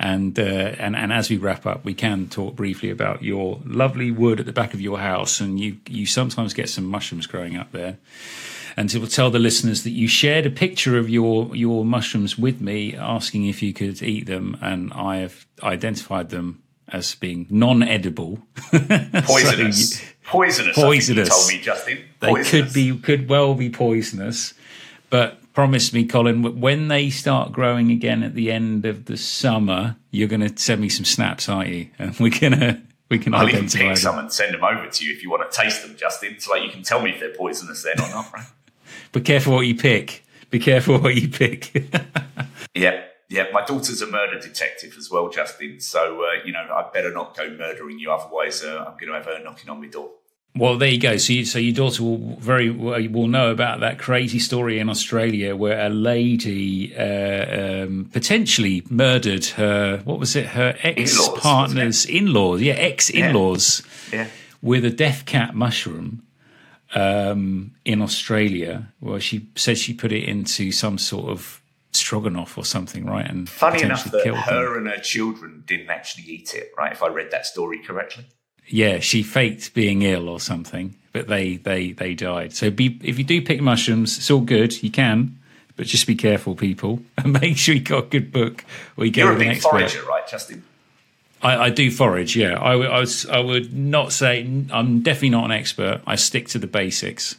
And 0.00 0.36
uh, 0.40 0.42
and 0.42 0.96
and 0.96 1.12
as 1.12 1.30
we 1.30 1.36
wrap 1.36 1.66
up, 1.66 1.84
we 1.84 1.94
can 1.94 2.28
talk 2.28 2.56
briefly 2.56 2.90
about 2.90 3.22
your 3.22 3.60
lovely 3.64 4.10
wood 4.10 4.40
at 4.40 4.46
the 4.46 4.52
back 4.52 4.74
of 4.74 4.80
your 4.80 4.98
house, 4.98 5.40
and 5.40 5.60
you 5.60 5.76
you 5.88 6.04
sometimes 6.04 6.52
get 6.52 6.68
some 6.68 6.84
mushrooms 6.84 7.28
growing 7.28 7.56
up 7.56 7.70
there 7.70 7.98
and 8.78 8.88
to 8.90 9.04
tell 9.08 9.28
the 9.28 9.40
listeners 9.40 9.82
that 9.82 9.90
you 9.90 10.06
shared 10.06 10.46
a 10.46 10.50
picture 10.50 10.96
of 10.98 11.10
your 11.10 11.54
your 11.56 11.84
mushrooms 11.84 12.38
with 12.38 12.60
me, 12.60 12.94
asking 12.94 13.44
if 13.46 13.60
you 13.60 13.72
could 13.72 14.00
eat 14.00 14.26
them, 14.26 14.56
and 14.60 14.92
I 14.92 15.16
have 15.16 15.46
identified 15.64 16.30
them 16.30 16.62
as 16.86 17.16
being 17.16 17.48
non-edible, 17.50 18.38
poisonous, 18.70 19.98
so, 19.98 20.06
poisonous. 20.22 20.76
Poisonous. 20.76 21.28
told 21.28 21.48
me, 21.48 21.60
Justin. 21.60 22.04
Poisonous. 22.20 22.50
They 22.52 22.62
could 22.62 22.72
be, 22.72 22.96
could 23.00 23.28
well 23.28 23.56
be 23.56 23.68
poisonous, 23.68 24.54
but 25.10 25.52
promise 25.54 25.92
me, 25.92 26.06
Colin, 26.06 26.60
when 26.60 26.86
they 26.86 27.10
start 27.10 27.50
growing 27.50 27.90
again 27.90 28.22
at 28.22 28.36
the 28.36 28.52
end 28.52 28.86
of 28.86 29.06
the 29.06 29.16
summer, 29.16 29.96
you're 30.12 30.28
going 30.28 30.48
to 30.48 30.56
send 30.56 30.80
me 30.80 30.88
some 30.88 31.04
snaps, 31.04 31.48
aren't 31.48 31.70
you? 31.70 31.88
And 31.98 32.16
we're 32.20 32.30
gonna 32.30 32.80
we 33.10 33.18
can 33.18 33.34
I'll 33.34 33.48
even 33.48 33.68
pick 33.68 33.80
them. 33.80 33.96
some 33.96 34.18
and 34.20 34.32
send 34.32 34.54
them 34.54 34.62
over 34.62 34.86
to 34.86 35.04
you 35.04 35.12
if 35.12 35.24
you 35.24 35.30
want 35.30 35.50
to 35.50 35.60
taste 35.62 35.82
them, 35.82 35.96
Justin. 35.96 36.38
So 36.38 36.52
like 36.52 36.62
you 36.62 36.70
can 36.70 36.84
tell 36.84 37.02
me 37.02 37.10
if 37.10 37.18
they're 37.18 37.34
poisonous 37.34 37.82
then 37.82 37.98
or 37.98 38.08
not. 38.10 38.32
Right? 38.32 38.46
Be 39.12 39.20
careful 39.20 39.54
what 39.54 39.66
you 39.66 39.74
pick. 39.74 40.24
Be 40.50 40.58
careful 40.58 40.98
what 40.98 41.14
you 41.14 41.28
pick. 41.28 41.74
yeah, 42.74 43.04
yeah. 43.28 43.46
My 43.52 43.64
daughter's 43.64 44.02
a 44.02 44.06
murder 44.06 44.38
detective 44.38 44.94
as 44.98 45.10
well, 45.10 45.28
Justin. 45.28 45.80
So 45.80 46.24
uh, 46.24 46.44
you 46.44 46.52
know, 46.52 46.60
I 46.60 46.88
better 46.92 47.12
not 47.12 47.36
go 47.36 47.50
murdering 47.50 47.98
you, 47.98 48.10
otherwise 48.12 48.62
uh, 48.62 48.84
I'm 48.86 48.96
going 48.98 49.08
to 49.08 49.14
have 49.14 49.26
her 49.26 49.42
knocking 49.42 49.68
on 49.70 49.80
my 49.80 49.88
door. 49.88 50.10
Well, 50.58 50.76
there 50.76 50.88
you 50.88 50.98
go. 50.98 51.18
So, 51.18 51.34
you, 51.34 51.44
so 51.44 51.58
your 51.58 51.74
daughter 51.74 52.02
will 52.02 52.36
very 52.36 52.70
will 52.70 53.28
know 53.28 53.50
about 53.50 53.80
that 53.80 53.98
crazy 53.98 54.38
story 54.38 54.80
in 54.80 54.88
Australia 54.88 55.54
where 55.54 55.86
a 55.86 55.88
lady 55.88 56.96
uh, 56.96 57.84
um, 57.84 58.10
potentially 58.12 58.82
murdered 58.90 59.44
her. 59.46 60.00
What 60.04 60.18
was 60.18 60.34
it? 60.34 60.46
Her 60.46 60.76
ex 60.82 61.28
partner's 61.36 62.06
in 62.06 62.32
laws. 62.32 62.60
Yeah, 62.60 62.74
ex 62.74 63.08
in 63.08 63.34
laws. 63.34 63.82
Yeah. 64.12 64.28
With 64.60 64.84
a 64.84 64.90
death 64.90 65.26
cap 65.26 65.54
mushroom 65.54 66.24
um, 66.94 67.72
in 67.84 68.02
Australia. 68.02 68.92
Well, 69.00 69.18
she 69.18 69.48
said 69.56 69.78
she 69.78 69.94
put 69.94 70.12
it 70.12 70.24
into 70.24 70.72
some 70.72 70.98
sort 70.98 71.30
of 71.30 71.60
stroganoff 71.92 72.56
or 72.56 72.64
something, 72.64 73.04
right? 73.04 73.28
And 73.28 73.48
funny 73.48 73.82
enough, 73.82 74.10
that 74.10 74.26
her 74.26 74.74
them. 74.74 74.86
and 74.86 74.88
her 74.88 75.02
children 75.02 75.64
didn't 75.66 75.90
actually 75.90 76.24
eat 76.24 76.54
it, 76.54 76.72
right? 76.76 76.92
If 76.92 77.02
I 77.02 77.08
read 77.08 77.30
that 77.30 77.46
story 77.46 77.82
correctly. 77.82 78.26
Yeah, 78.66 78.98
she 78.98 79.22
faked 79.22 79.72
being 79.72 80.02
ill 80.02 80.28
or 80.28 80.40
something, 80.40 80.94
but 81.12 81.26
they 81.28 81.56
they 81.56 81.92
they 81.92 82.14
died. 82.14 82.52
So 82.52 82.70
be 82.70 82.98
if 83.02 83.18
you 83.18 83.24
do 83.24 83.40
pick 83.40 83.60
mushrooms, 83.60 84.18
it's 84.18 84.30
all 84.30 84.42
good. 84.42 84.82
You 84.82 84.90
can, 84.90 85.38
but 85.76 85.86
just 85.86 86.06
be 86.06 86.14
careful, 86.14 86.54
people, 86.54 87.00
and 87.18 87.32
make 87.40 87.56
sure 87.56 87.74
you 87.74 87.80
got 87.80 88.04
a 88.04 88.08
good 88.08 88.30
book 88.30 88.64
or 88.96 89.06
you 89.06 89.10
get 89.10 89.24
You're 89.24 89.34
a 89.34 89.38
big 89.38 89.48
expert. 89.48 89.70
forager, 89.70 90.04
right, 90.04 90.26
Justin? 90.28 90.64
I, 91.42 91.56
I 91.66 91.70
do 91.70 91.90
forage, 91.90 92.36
yeah. 92.36 92.58
I, 92.58 92.74
would- 92.76 92.90
I, 92.90 93.00
was, 93.00 93.26
I 93.26 93.38
would 93.40 93.72
not 93.74 94.12
say 94.12 94.40
I'm 94.72 95.02
definitely 95.02 95.30
not 95.30 95.44
an 95.46 95.52
expert. 95.52 96.00
I 96.06 96.16
stick 96.16 96.48
to 96.48 96.58
the 96.58 96.66
basics. 96.66 97.36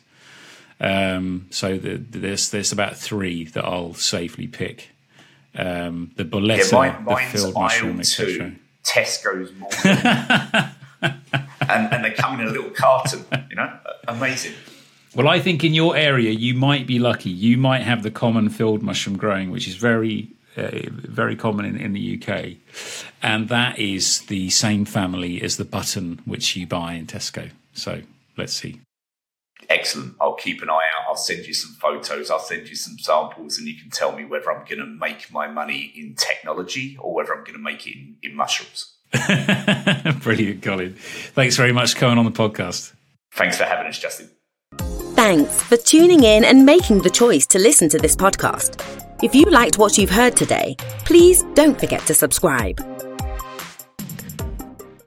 Um, 0.82 1.48
so 1.50 1.78
the, 1.78 1.98
there's 1.98 2.52
there's 2.52 2.72
about 2.72 2.96
three 2.96 3.44
that 3.46 3.66
I'll 3.66 3.94
safely 3.96 4.48
pick. 4.48 4.90
Um, 5.56 6.12
the 6.16 6.24
Yeah, 6.24 6.64
mine, 6.72 7.06
the 7.06 7.16
field 7.18 7.54
mushroom, 7.54 8.00
etc. 8.00 8.54
Tesco's 8.86 9.52
more. 9.56 9.70
and, 11.02 11.94
and 11.94 12.06
they 12.06 12.12
come 12.12 12.40
in 12.40 12.48
a 12.48 12.50
little 12.50 12.70
carton, 12.70 13.26
you 13.50 13.56
know? 13.56 13.72
Amazing. 14.08 14.54
Well, 15.16 15.28
I 15.28 15.40
think 15.40 15.64
in 15.64 15.74
your 15.74 15.98
area 15.98 16.32
you 16.32 16.54
might 16.54 16.88
be 16.88 17.00
lucky. 17.00 17.30
You 17.30 17.58
might 17.58 17.82
have 17.82 18.04
the 18.04 18.12
common 18.12 18.50
field 18.50 18.82
mushroom 18.84 19.18
growing, 19.18 19.52
which 19.52 19.68
is 19.68 19.76
very, 19.76 20.30
uh, 20.58 20.70
very 20.90 21.36
common 21.36 21.66
in, 21.66 21.78
in 21.78 21.94
the 21.94 22.22
UK, 22.22 22.58
and 23.22 23.50
that 23.50 23.80
is 23.80 24.22
the 24.22 24.50
same 24.50 24.86
family 24.86 25.42
as 25.42 25.58
the 25.58 25.66
button 25.66 26.22
which 26.26 26.56
you 26.56 26.68
buy 26.68 26.94
in 26.94 27.06
Tesco. 27.06 27.50
So 27.74 28.02
let's 28.38 28.54
see. 28.54 28.82
Excellent. 29.70 30.16
I'll 30.20 30.34
keep 30.34 30.64
an 30.64 30.70
eye 30.70 30.74
out. 30.74 31.10
I'll 31.10 31.16
send 31.16 31.46
you 31.46 31.54
some 31.54 31.74
photos. 31.74 32.32
I'll 32.32 32.40
send 32.40 32.68
you 32.68 32.76
some 32.76 32.98
samples, 32.98 33.58
and 33.58 33.68
you 33.68 33.80
can 33.80 33.92
tell 33.92 34.14
me 34.16 34.26
whether 34.26 34.52
I'm 34.52 34.66
going 34.66 34.80
to 34.80 34.86
make 34.86 35.32
my 35.32 35.48
money 35.48 35.94
in 35.96 36.16
technology 36.16 36.98
or 37.00 37.14
whether 37.14 37.34
I'm 37.34 37.44
going 37.44 37.58
to 37.58 37.64
make 37.64 37.86
it 37.86 37.96
in, 37.96 38.16
in 38.24 38.36
mushrooms. 38.36 38.96
Brilliant, 40.24 40.64
Colin. 40.64 40.96
Thanks 41.34 41.56
very 41.56 41.72
much 41.72 41.94
for 41.94 42.00
coming 42.00 42.18
on 42.18 42.26
the 42.26 42.32
podcast. 42.32 42.94
Thanks 43.34 43.58
for 43.58 43.64
having 43.64 43.88
us, 43.88 44.00
Justin. 44.00 44.32
Thanks 45.16 45.62
for 45.64 45.78
tuning 45.78 46.24
in 46.24 46.44
and 46.46 46.66
making 46.66 47.02
the 47.02 47.10
choice 47.10 47.46
to 47.48 47.60
listen 47.60 47.90
to 47.90 48.00
this 48.00 48.16
podcast. 48.16 49.06
If 49.22 49.36
you 49.36 49.44
liked 49.44 49.78
what 49.78 49.98
you've 49.98 50.10
heard 50.10 50.38
today, 50.38 50.78
please 51.04 51.44
don't 51.54 51.78
forget 51.78 52.00
to 52.06 52.14
subscribe. 52.14 52.80